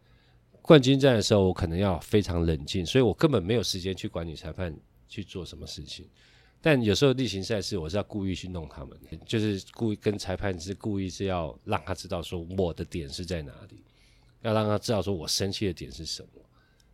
[0.63, 4.75] 冠军战的时候我可能要非常冷静，所以我根本没有时间去管你裁判
[5.07, 6.09] 去做什么事情。
[6.61, 13.83] 但有时候例行赛是我是要故意去弄他们，就是故意跟裁判是故意是要让他知道说我的点是在哪里，
[14.41, 16.41] 要让他知道说我生气的点是什么，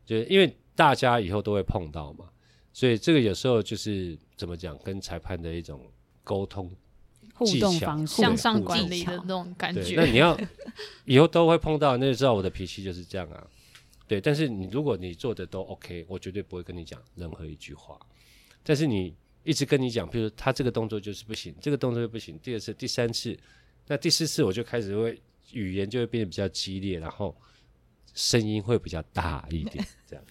[0.06, 2.26] 就是因为大家以后都会碰到嘛，
[2.74, 5.82] 所以这个有时候就是怎么讲，跟裁判的一种。
[6.24, 6.72] 沟通、
[7.34, 9.96] 互动方式、向上管理的那种感觉。
[9.96, 10.40] 那你要
[11.04, 13.46] 以后都会碰到，那就知道我的脾气就是这样啊。
[14.08, 18.00] 对，但是你如果你做的都 OK，我绝对不会跟你讲任何一句话。
[18.64, 22.38] 但是你一直跟你讲，比如说他这个动作就是不行，这个动作就不行。
[22.38, 23.36] 第二次、第三次，
[23.88, 25.20] 那第四次我就开始会
[25.54, 27.36] 语言就会变得比较激烈，然后
[28.14, 30.24] 声音会比较大一点，这样。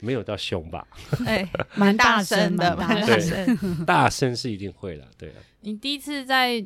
[0.00, 0.86] 没有到凶吧？
[1.26, 3.84] 哎， 蛮大声的，蛮大声。
[3.84, 5.36] 大声是一定会的，对啊。
[5.60, 6.64] 你第一次在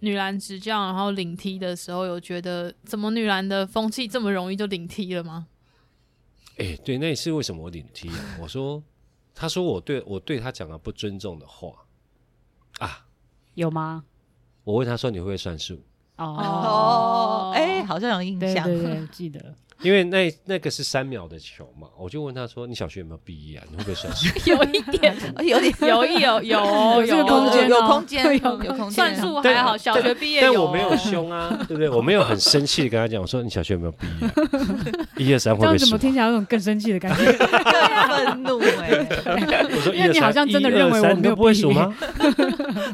[0.00, 5.48] 女篮执教，然后领踢的时候，有觉得怎么女篮的风气这么容易就领踢了吗？
[6.58, 8.14] 哎，对，那一次为什么我领踢啊？
[8.40, 8.82] 我说，
[9.34, 11.72] 他说我对我对他讲了不尊重的话
[12.78, 13.06] 啊，
[13.54, 14.04] 有吗？
[14.64, 15.82] 我问他说，你会不会算数？
[16.16, 19.54] 哦，哎，好像有印象，对对对，记得。
[19.82, 23.64] 因为那那个是三秒的球嘛，我就问他说：“你小学有没有毕业啊？
[23.70, 25.14] 你会不会算数？” 有一点，
[25.44, 28.90] 有点，有一有 有有空间，有空间，有空间。
[28.90, 30.40] 算数还好，小学毕业。
[30.40, 31.88] 但我没有凶啊，对不对？
[31.88, 35.26] 我没有很生气的跟他讲，我说：“你小学有没有毕业？
[35.26, 37.32] 一二三会不会数？”这样怎么听起来有种更生气的感觉？
[37.32, 39.06] 愤怒哎！
[39.70, 41.94] 我说：“因为你好像真的认为我没有不会数吗？”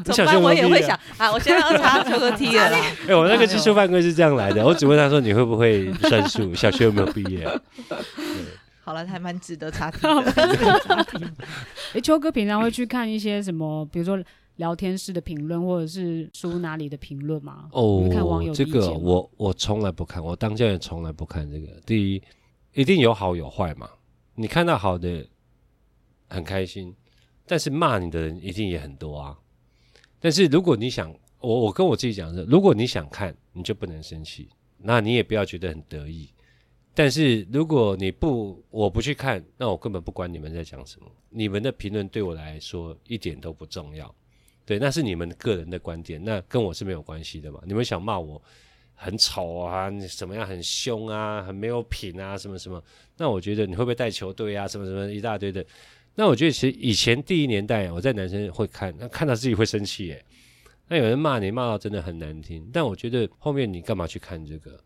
[0.05, 2.63] 你小学我也会想啊，我现在要查球和踢了。
[3.07, 6.53] 哎，我那个技术犯规是这样来的，我只问他说：“你会不会算数？
[6.53, 7.47] 小学有没有毕业？”
[8.83, 10.31] 好了，还蛮值得查题的。
[11.95, 14.23] 哎， 秋哥平常会去看一些什么，比如说
[14.57, 17.67] 聊天室的评论，或者是书哪里的评论吗？
[17.71, 21.67] 哦，看网友这个我我从来不看，我当教练从来不看这个。
[21.83, 22.21] 第一，
[22.73, 23.89] 一定有好有坏嘛。
[24.35, 25.27] 你看到好的
[26.29, 26.95] 很开心，
[27.47, 29.35] 但是骂你的人一定也很多啊。
[30.19, 34.47] 但是如果你想，我我跟我自己讲的是，如果你想看，你就不能生气，
[34.77, 36.29] 那你也不要觉得很得意。
[36.95, 41.05] 但是如果你不，我不去看，那我根本不管你们在讲什么。
[41.29, 44.15] 你们的评论对我来说一点都不重要，
[44.65, 47.59] 对，那是你们个人的观点，那跟我是没有关系的嘛。
[47.65, 48.41] 你们想骂我
[48.93, 52.81] 很丑啊，你怎么样很凶啊，很没有品啊，什么什么？
[53.17, 55.65] 那我觉得你会不会带球队啊，什么什么一大堆的？
[56.15, 60.25] 那我觉得其实以前第一年代我在男生会看，那看到自己会生气耶。
[60.87, 64.79] 那有人骂你骂到真的很难听，但我觉得后面你干嘛去看这个？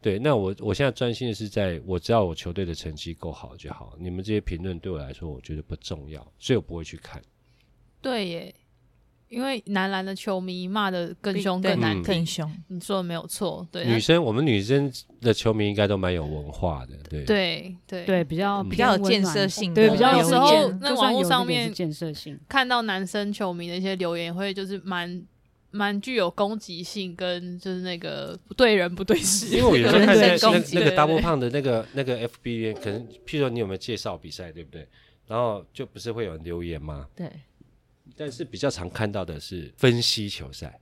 [0.00, 7.20] 对，那我我现在专心的是在我知道我球队的成绩够好就好，你们这些评论对我来说我觉得不重要，所以我不会去看。
[8.00, 8.54] 对耶。
[9.28, 12.52] 因为男篮的球迷骂的更凶更难听，更凶。
[12.66, 13.86] 你说的没有错，对。
[13.86, 17.22] 女生，我们女生的球迷应该都蛮有文化的，对。
[17.22, 25.22] 对对对，比较比较有建设性，对，比较有时候那网络上面建设性，看到男生球迷的一些留言，会就是蛮
[25.70, 29.56] 蛮具有攻击性，跟就是那个不对人不对事。
[29.56, 34.86] 因为我有时候 看那那那个 double 胖的那个那个 FB，可能譬如说你有没有介绍比赛，对不对？
[35.26, 37.06] 然后就不是会有人留言吗？
[37.14, 37.30] 对。
[38.16, 40.78] 但是比较常看到的是分析球赛，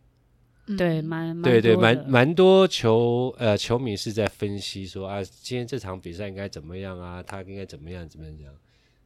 [0.77, 8.53] 对，蛮对对，蛮蛮多球呃球迷是在分析说啊，今天这场比赛应该怎么样啊，他应该怎么样怎么样，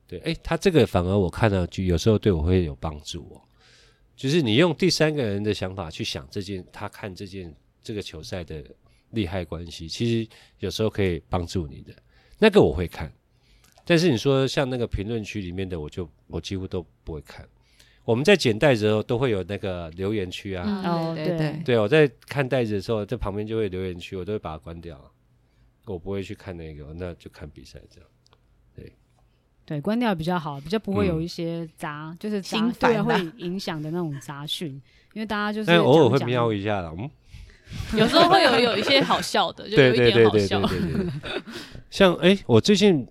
[0.07, 3.43] 对，哎，他这个反而我看到就有时候对我会有帮助哦，
[4.22, 7.52] 就是你用第三个人的想法去想这件，他看这件
[7.82, 8.64] 这个球赛的
[9.10, 11.92] 利害关系，其实有时候可以帮助你的，
[12.38, 13.12] 那个我会看，
[13.84, 17.44] 但是你说像那个评论区里面的，我就我几乎都不会看。
[18.04, 25.12] 我们在剪带子的时候都会有那个留言区啊，哦、嗯、对对对，我在看带子的时候，在旁边就会留言区，我都会把它关掉，
[25.86, 28.08] 我不会去看那个，那就看比赛这样。
[29.64, 34.70] 对对，关掉比较好，比较不会有一些杂，嗯、就是杂对会影响的那种杂讯，
[35.14, 37.08] 因为大家就是偶尔会瞄一下了，嗯，
[37.98, 40.60] 有时候会有有一些好笑的，就有一点好笑。
[41.90, 43.06] 像哎，我最近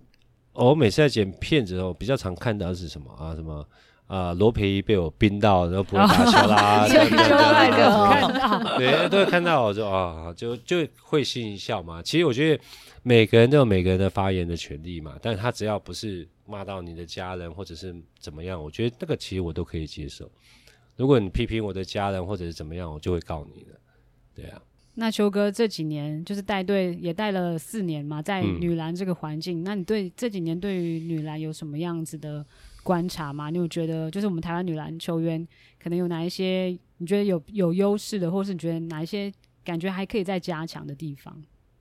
[0.54, 3.34] 我每次在剪片子的时候，比较常看到的是什么啊？
[3.36, 3.66] 什么？
[4.12, 7.18] 啊，罗培一被我冰到，然后不会打球啦， 对对
[8.78, 12.02] 对，都会看到，我就啊，就就会心一笑嘛。
[12.02, 12.62] 其实我觉得
[13.04, 20.30] 每个人都有每个人的发言的权利嘛，但他只要不是骂到你的家人或者是怎么样，我觉得那个其实我都可以接受。
[20.98, 23.70] 如果你批评我的家人或者是怎么样，我就会告你的。
[24.36, 24.62] 对啊。
[24.96, 32.46] 那秋哥这几年就是带队也带了四年嘛，在女篮这个环境，嗯、那你对这几年对于女篮有什么样子的？
[32.84, 35.48] 观察嘛，你有觉得就是我们台湾女篮球员
[35.82, 39.32] 可能有哪一些你觉得有有优势的，或是你觉得哪一些
[39.64, 41.36] 感觉还可以再加强的地方？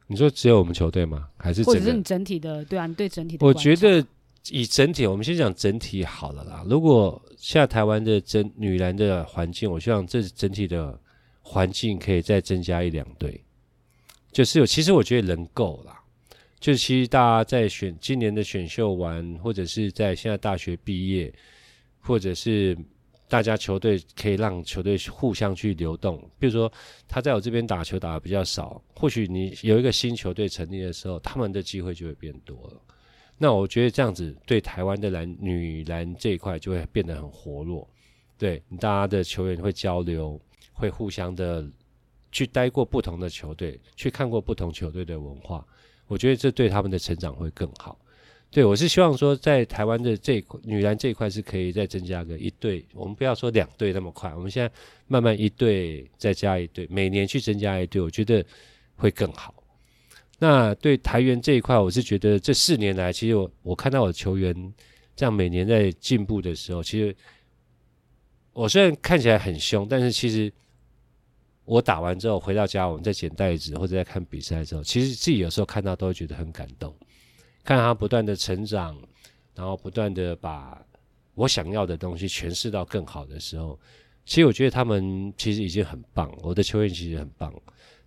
[0.07, 1.29] 你说只有我们球队吗？
[1.37, 2.65] 还是或者是你整体的？
[2.65, 3.47] 对啊，你对整体的。
[3.47, 4.05] 我觉得
[4.51, 6.65] 以整体，我们先讲整体好了啦。
[6.69, 10.99] 如果现在台湾的整女篮的环境，我希望这整体的
[11.43, 13.43] 环境可以再增加一两队，
[14.33, 15.97] 就是有，其实我觉得人够了。
[16.61, 21.33] 就其实大家在选今年的选秀完，或者是在现在大学毕业，
[21.99, 22.77] 或者是
[23.29, 26.21] 大家球队可以让球队互相去流动。
[26.39, 26.71] 比如说
[27.09, 32.81] 他在我这边打球打得比较少，或许你有一个新球队成立的时候，他们的机会就会变多了。
[33.39, 37.89] 那我觉得这样子对台湾的篮女篮这一块就会变得很活络。
[38.37, 40.39] 对，大家的球员会交流，
[40.75, 41.67] 会互相的
[42.31, 45.67] 去待过不同的球队，去看过不同球队的文化。
[46.11, 47.97] 我觉得这对他们的成长会更好。
[48.51, 54.69] 对，我是希望说，在台湾的这一块女篮这一块是可以再增加个一队，我们不要说两队那么快，我们现在
[55.07, 58.45] 慢慢一队再加一队，每年去增加一队，我觉得
[58.97, 59.55] 会更好。
[60.41, 64.53] 那对台员这一块，我是觉得这四年来，其实我我看到我的球员
[65.15, 67.15] 这样每年在进步的时候，其实
[68.53, 70.53] 我虽然看起来很凶，但是其实。
[71.71, 76.93] 我打完之后回到家，我们在捡袋子或者在看比赛的时候，其实自己有时候看到都会觉得很感动，
[77.63, 79.01] 看他不断的成长，
[79.55, 80.85] 然后不断的把
[81.37, 83.79] 我想要的东西诠释到更好的时候，
[84.25, 87.55] 其实我觉得他们其实已经很棒，我的球员其实很棒，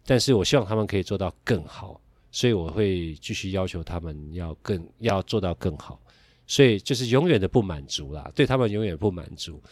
[0.06, 2.02] 但是我希望他们可以做到更好，
[2.32, 5.98] 所以我会继续要求他们要更要做到更好，
[6.46, 9.64] 所以就是永远的不满足啦，对他们永远不满足，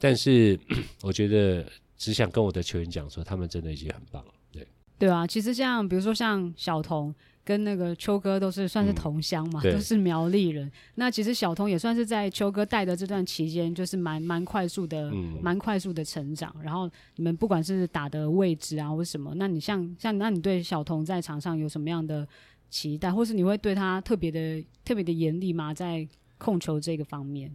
[0.00, 0.58] 但是
[1.00, 1.64] 我觉得。
[1.96, 4.32] 只想跟我的球员讲说，他们真的已经很棒了。
[4.52, 4.66] 对
[4.98, 10.70] 对啊，其实像比如说像小童跟那个秋哥都是算是同乡嘛，嗯、都是苗栗人。
[10.96, 16.54] 那其实小童也算是在秋哥带的这段期间，就是蛮蛮快速的，蛮、嗯、快速的成长。
[16.62, 22.26] 然后你们不管是打的位置啊，或什么，那你像像那你对小童在场上有什么样的
[22.68, 25.72] 期待，或是你会对他特别的特别的严厉吗？
[25.72, 27.54] 在控球这个方面，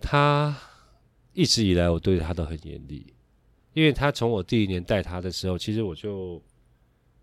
[0.00, 0.54] 他
[1.32, 3.13] 一直以来我对他都很严厉。
[3.74, 6.40] 因为他从我第一年带他的时候，其实我就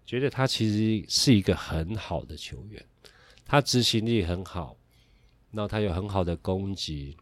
[0.06, 2.86] 觉得他其实是一个很好的球员，
[3.46, 4.78] 他执行力很好，
[5.52, 7.16] 然后他有很好的攻击，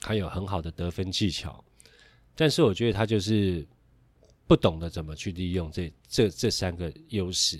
[0.00, 1.62] 还有很好的得分技巧，
[2.36, 3.66] 但是我觉得他就是
[4.46, 7.58] 不懂得怎么去利用这这这三个优势，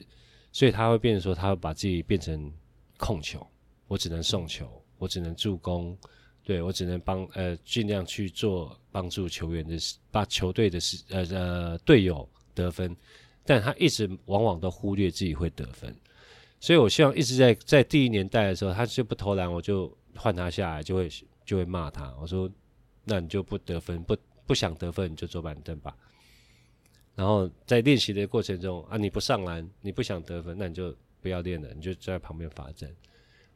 [0.53, 2.53] 所以他会变成说，他会把自己变成
[2.97, 3.45] 控球，
[3.89, 5.99] 我只能送球，我只能助攻。
[6.47, 12.97] 对，我只能帮呃尽量去做帮助球员的事，把球队的事呃呃队友得分，
[13.44, 15.92] 但他一直往往都忽略自己会得分，
[16.61, 21.11] 所以我希望一直在在第一年带的时候，他就不投篮，我就换他下来，就会
[21.44, 22.49] 就会骂他，我说
[23.03, 24.16] 那你就不得分，不
[24.47, 25.97] 不想得分你就坐板凳吧。
[27.16, 32.88] 然后在练习的过程中啊，你不上篮，你不想得分，那你就不要练了，你就在旁边罚站。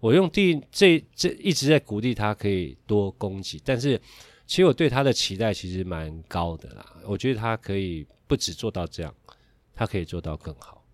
[0.00, 4.00] 我用第这这一直在鼓励他可以多攻击，但是
[4.46, 9.14] 其实我对他的期待其实蛮高的啦，我觉得他可以不止做到这样。
[9.72, 10.84] 他可以做到更好，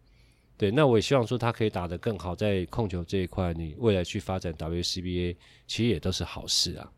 [0.57, 5.35] 对，那我也希望说他可以打得更好，在控球这一块，你未来去发展 WCBA，
[5.67, 6.89] 其实也都是好事啊。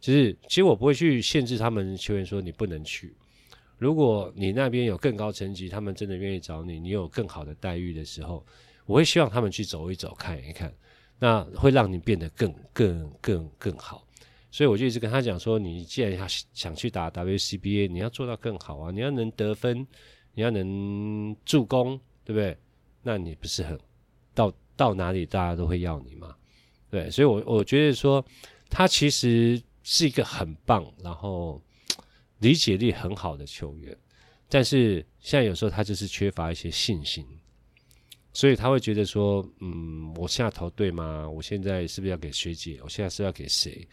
[0.00, 3.14] 就是其实我不会去限制他们球员说你不能去，
[3.78, 8.44] 如果你那边有更高层级，他们真的愿意找你，你有更好的待遇的时候，
[8.84, 10.74] 我会希望他们去走一走，看一看，
[11.20, 14.04] 那会让你变得更更更更好。
[14.50, 19.86] 所以我就一直跟他讲说，你既然要想去打 WCBA，你要做到更好啊，你要能得分。
[20.32, 22.56] 你要能助攻，对不对？
[23.02, 23.76] 那你不是很
[24.32, 26.36] 到到哪里大家都会要你吗？
[26.88, 28.24] 对，所以我我觉得说
[28.70, 31.60] 他其实是一个很棒，然后
[32.38, 33.94] 理解力很好的球员，
[34.48, 37.26] 但是现在有时候他就是缺乏一些信心，
[38.32, 41.28] 所以他会觉得说，嗯，我现在投对吗？
[41.28, 42.78] 我现在是不是要给学姐？
[42.82, 43.86] 我现在是要给谁？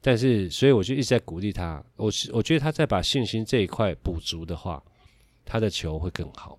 [0.00, 1.82] 但是，所以我就一直在鼓励他。
[1.96, 4.82] 我我觉得他在把信心这一块补足的话。
[5.44, 6.56] 他的球会更好。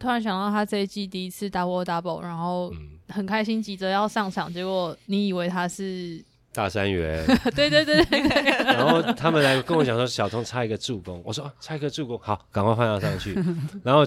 [0.00, 2.70] 突然想到他这一季第一次 double double，然后
[3.08, 6.22] 很开心，急着要上场，结果你以为他是
[6.52, 7.24] 大三元？
[7.54, 8.20] 对对对对。
[8.64, 13.32] 然后他们来跟我讲说，小童差一个助攻，我说啊，差一个助攻，好，赶快换他上去。
[13.84, 14.04] 然后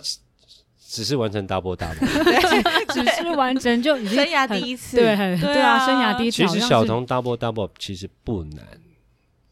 [0.89, 2.63] 只是完成 double double， 对，
[2.93, 6.37] 只是完成就已经生涯第一次，对对啊，生涯第一次。
[6.37, 8.65] 其实小童 double double 其实不难。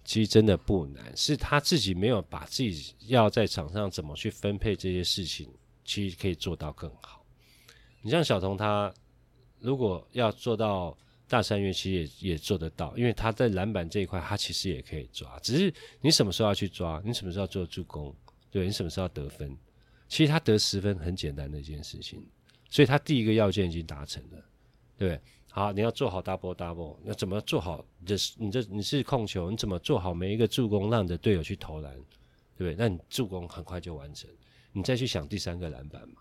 [0.05, 5.49] 其实真的不难，是他自己没有把自己要在场上怎么去分配这些事情，
[5.83, 7.25] 其实可以做到更好。
[8.03, 8.93] 你像小童，他
[9.59, 10.95] 如果要做到
[11.27, 18.15] 大三元，其实也也做得到，因为他在篮板这一块，他其实也可以抓，只是你什么时候要去抓，你什么时候要做助攻，
[18.51, 19.57] 对，你什么时候要得分，
[20.07, 22.25] 其实他得十分很简单的一件事情，
[22.69, 24.45] 所以他第一个要件已经达成了，
[24.97, 25.21] 对不对。
[25.49, 27.83] 好，你要做好 double double，那怎么做好？
[28.05, 31.93] 这是你这你是控球，你怎么做好每一个助攻，让你的队友去投篮，
[32.57, 32.75] 对不对？
[32.77, 34.29] 那你助攻很快就完成，
[34.73, 36.17] 你再去想第三个篮板嘛。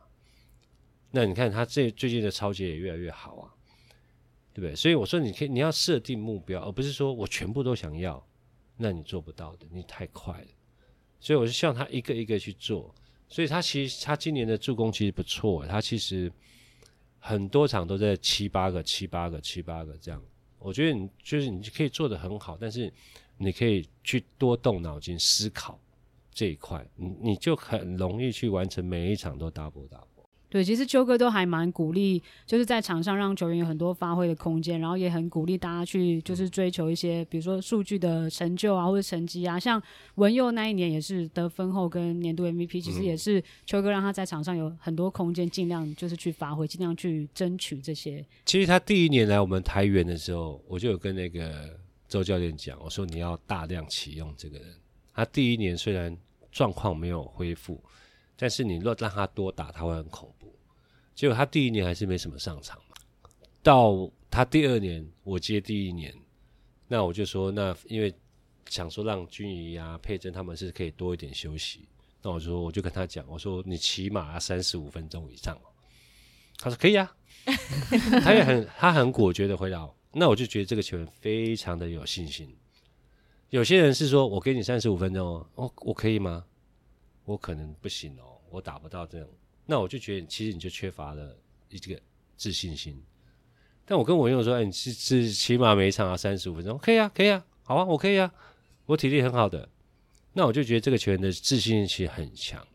[1.11, 3.51] 那你看他这最近的超级也越来越好啊，
[4.53, 4.77] 对不对？
[4.77, 8.25] 所以我说，你可以你要设定目标，而不是说我全部都想要，
[8.77, 10.49] 那你做不到的，你太快了。
[11.19, 12.95] 所以我就希望他一个一个去做。
[13.29, 16.33] 所以他其实他今年的助攻其实不错，他其实。
[17.27, 20.23] 很多场都在七八个、七八个、七八个这样，
[20.59, 22.93] 我觉得你就是你可以做的很好，但是
[23.39, 25.81] 你可以去多动脑筋思考
[26.31, 30.07] 这一块，你你就很容易去完成每一场都打不到。
[30.55, 39.59] 对，其实秋哥都还蛮鼓励，就是在场上让球员有很多发挥的空间，然后也很鼓励大家去就是追求一些，比如说数据的成就啊，或者成绩啊。
[39.59, 39.83] 像
[40.15, 48.25] 文佑那一年也是得分后跟年度 MVP，其实也是秋哥让他在场上有很多空间，尽量就是去发挥，尽量去争取这些。
[48.47, 51.77] 其实他第一年来我们台原的时候，我就有跟那个
[52.07, 54.69] 周教练讲，我说你要大量启用这个人。
[55.13, 56.17] 他第一年虽然
[56.53, 57.83] 状况没有恢复，
[58.37, 60.34] 但是你若让他多打，他会很恐怖。
[61.15, 62.97] 结果他第一年还是没什么上场嘛，
[63.63, 66.13] 到他第二年我接第一年，
[66.89, 68.13] 那我就说，那因为
[68.69, 71.89] 想说让君怡啊、佩珍他们是可以多一点休息，
[72.23, 75.57] 那我说我就跟他讲，我说你起码三十五分钟以上，
[76.59, 77.17] 他说可以啊，
[78.23, 82.57] 他也很他很果决的回答，那我就觉得这个球员非常的有信心。
[83.51, 86.45] 有些人是说我给你三十五分钟哦，我我可以吗？
[87.25, 89.29] 我可能不行哦，我打不到这样。
[89.67, 91.37] 那我就觉得，其实你就缺乏了
[91.71, 91.99] 一个
[92.37, 93.03] 自信心。
[93.87, 98.33] 但我跟我朋友说，哎，你是是起码每一场要三十五分钟，可以啊，可以啊，好啊，我可以啊，
[98.87, 99.69] 我体力很好的。
[100.33, 102.67] 那我就觉得这个球员的自信心其实很强。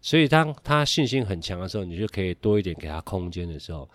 [0.00, 3.88] 所以当他信心很强的时候，你就可以多一点给他空间的时候，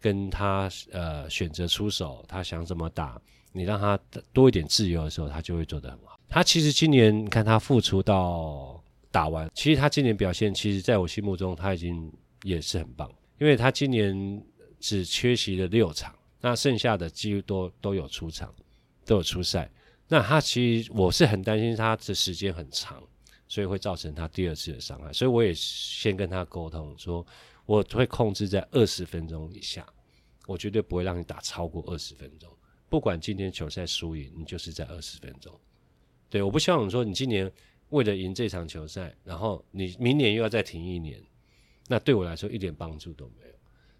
[0.00, 3.20] 跟他呃选择出手，他想怎么打，
[3.52, 3.98] 你让他
[4.32, 6.18] 多一点自由的时候，他就会做得很好。
[6.28, 8.79] 他其实今年你看他复出到。
[9.12, 12.12] 打完，其实他今年表现，其实在我心目中他已经
[12.44, 14.40] 也是很棒，因为他今年
[14.78, 18.54] 只缺席了六场，那剩下的几乎都都有出场，
[19.04, 19.68] 都有出赛。
[20.06, 23.02] 那他其实我是很担心他的时间很长，
[23.48, 27.26] 所以会造成他第二次的伤害，所以我也先跟他沟通说，
[27.66, 29.84] 我会控制在二十分钟以下，
[30.46, 32.48] 我绝对不会让你打超过二十分钟，
[32.88, 35.52] 不管今天球赛输赢，你就是在二十分钟。
[36.28, 37.50] 对，我不希望你说你今年。
[37.90, 41.22] 为了赢这场球赛，然后你明年又要再停一年，
[41.88, 43.54] 那对我来说一点帮助都没有。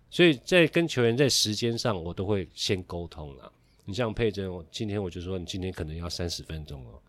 [0.08, 3.52] 所以在跟球员在时间上，我都会先沟通了。
[3.84, 7.00] 你像佩珍，我今天我就说你今天可能要三十分钟哦，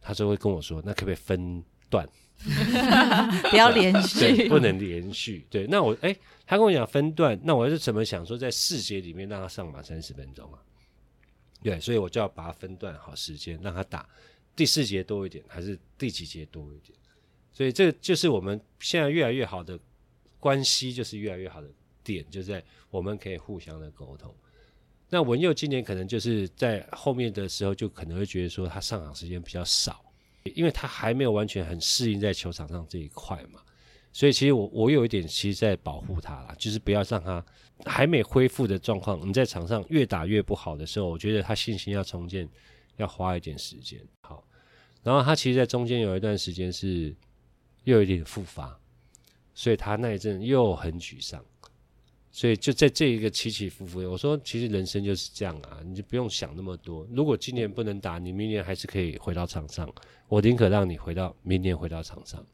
[0.00, 2.08] 他就会跟我说，那可不可以分段？
[3.50, 5.46] 不要连续，不能连续。
[5.50, 10.62] 对，那我哎，他跟我讲分段，那我是怎么想说，在四节里面让他上满三十分钟啊？
[11.62, 14.08] 对，所以我就要把它分段好时间，让他打
[14.58, 16.98] 第四节多一点，还是第几节多一点？
[17.52, 19.78] 所以这就是我们现在越来越好的
[20.40, 21.68] 关系，就是越来越好的
[22.02, 24.34] 点，就在我们可以互相的沟通。
[25.08, 30.04] 那文佑今年可能就是在后面的时候，就可能会觉得说他上场时间比较少，
[30.56, 33.60] 因为他还没有完全很适应在球场上这一块嘛。
[34.12, 37.44] 所以其实我我有一点其实在保护他啦，就是不要让他
[37.84, 42.48] 还没恢复的状况，你在场上越打越不好的时候，我觉得他信心要重建
[42.96, 44.00] 要花一点时间。
[44.22, 44.44] 好，
[45.02, 47.14] 然后他其实，在中间有一段时间是
[47.84, 48.78] 又有一点复发，
[49.54, 51.44] 所以他那一阵又很沮丧。
[52.30, 57.08] 所以就在这一个起起伏伏，我说其实人生就是这样啊，你就不用想那么多。
[57.10, 59.92] 如果今年不能打，你明年还是可以回到场上。
[60.28, 62.44] 我宁可让你回到明年回到场上。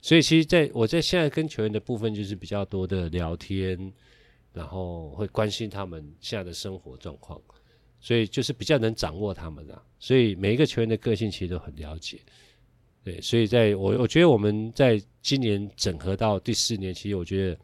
[0.00, 3.92] 所以其实在我在现在跟球员的部分，就是比较多的聊天，
[4.52, 7.40] 然后会关心他们现在的生活状况，
[8.00, 9.82] 所以就是比较能掌握他们啊。
[9.98, 12.20] 所以每一个球员的个性其实都很了解。
[13.04, 17.58] 对，所以在我我觉得我们在今年整合到第四年，其实我觉得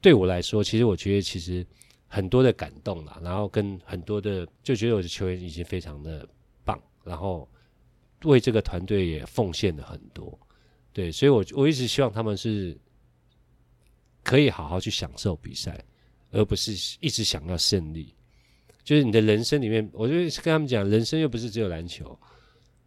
[0.00, 1.64] 对我来说，其实我觉得其实
[2.08, 6.28] 很多的感动啦，然后跟很多的就觉得我的球员已经非常的
[6.64, 7.48] 棒，然后
[8.24, 10.36] 为这个团队也奉献了很多。
[10.92, 12.76] 对，所以，我我一直希望他们是
[14.22, 15.84] 可以好好去享受比赛，
[16.30, 18.14] 而不是一直想要胜利。
[18.84, 22.16] 就是你的人生里面，我就跟他们讲，人生又不是只有篮球，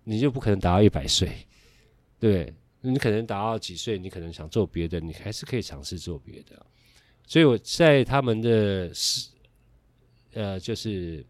[0.04, 1.30] 你就不可能打到一百岁，
[2.20, 6.66] 对，你可能打到几岁，你可能想做别的，你还是可以尝试做别的。
[7.26, 9.30] 所以我在他们的是，
[10.34, 11.26] 呃，就是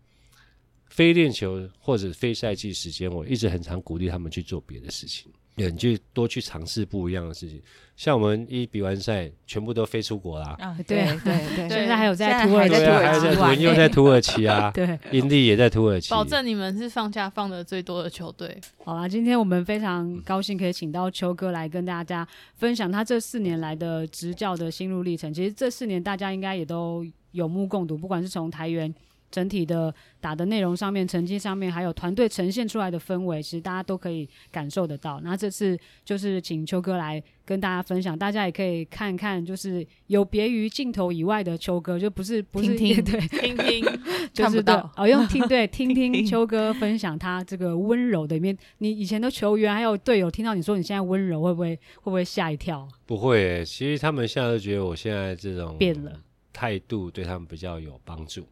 [0.89, 5.31] 非练球或者非赛季时间，我一直很常鼓励他们去做别的事情。
[5.57, 7.61] 对，你就多去尝试不一样的事情。
[7.95, 10.55] 像我们一比完赛，全部都飞出国啦。
[10.59, 16.11] 啊，对对对， 现在还有在土耳其，还有在文又在土耳其啊， 对，英利也在土耳其。
[16.11, 18.55] 保证你们是放假放的最多的球队。
[18.85, 25.33] 好啦，今天我们非常高兴可以请到邱哥来跟大家分享他这四年来的执教的心路历程。
[25.33, 28.93] 其实这四年大家应该也都有目共睹，不管是从台元。
[29.29, 35.19] 整体的打的内容上面，成绩上面，还有团队呈现出来的氛围，其实大家都可以感受得到。
[35.21, 43.85] 那这次就是请秋哥来跟大家分享，大家也可以看看，就是有别于镜头以外的秋哥，就不是不是听听对 听听，
[44.33, 48.57] 就是的哦，用听对听听秋哥分享他这个温柔的一面。
[48.79, 52.87] 你以前的球员还有队友听到你说你现在温柔，会不会会不会吓一跳？
[53.05, 56.11] 不会，其实他们现在都觉得我现在这种变了
[56.51, 58.45] 态度，对他们比较有帮助。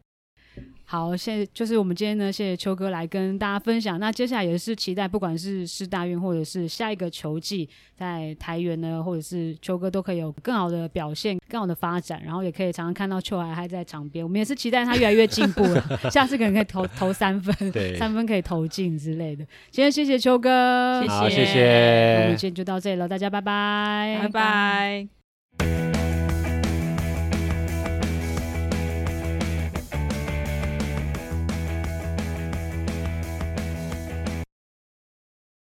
[0.88, 3.98] 好，谢就是我们今天呢，谢谢秋哥来跟大家分享。
[3.98, 14.24] 那接下来也是期待，不管是世大运或者是下一个球季，在台元呢，或者是秋哥都可以有更好的表现、更好的发展，然后也可以常常看到秋海还在场边。
[14.24, 19.44] 我们也是期待他越来越进步了， 下次可能可以投投三分，对，三分可以投进之类的。
[19.72, 22.14] 今天谢谢秋哥，谢谢，谢谢。
[22.18, 26.05] 那我们今天就到这里了，大家拜拜，拜拜。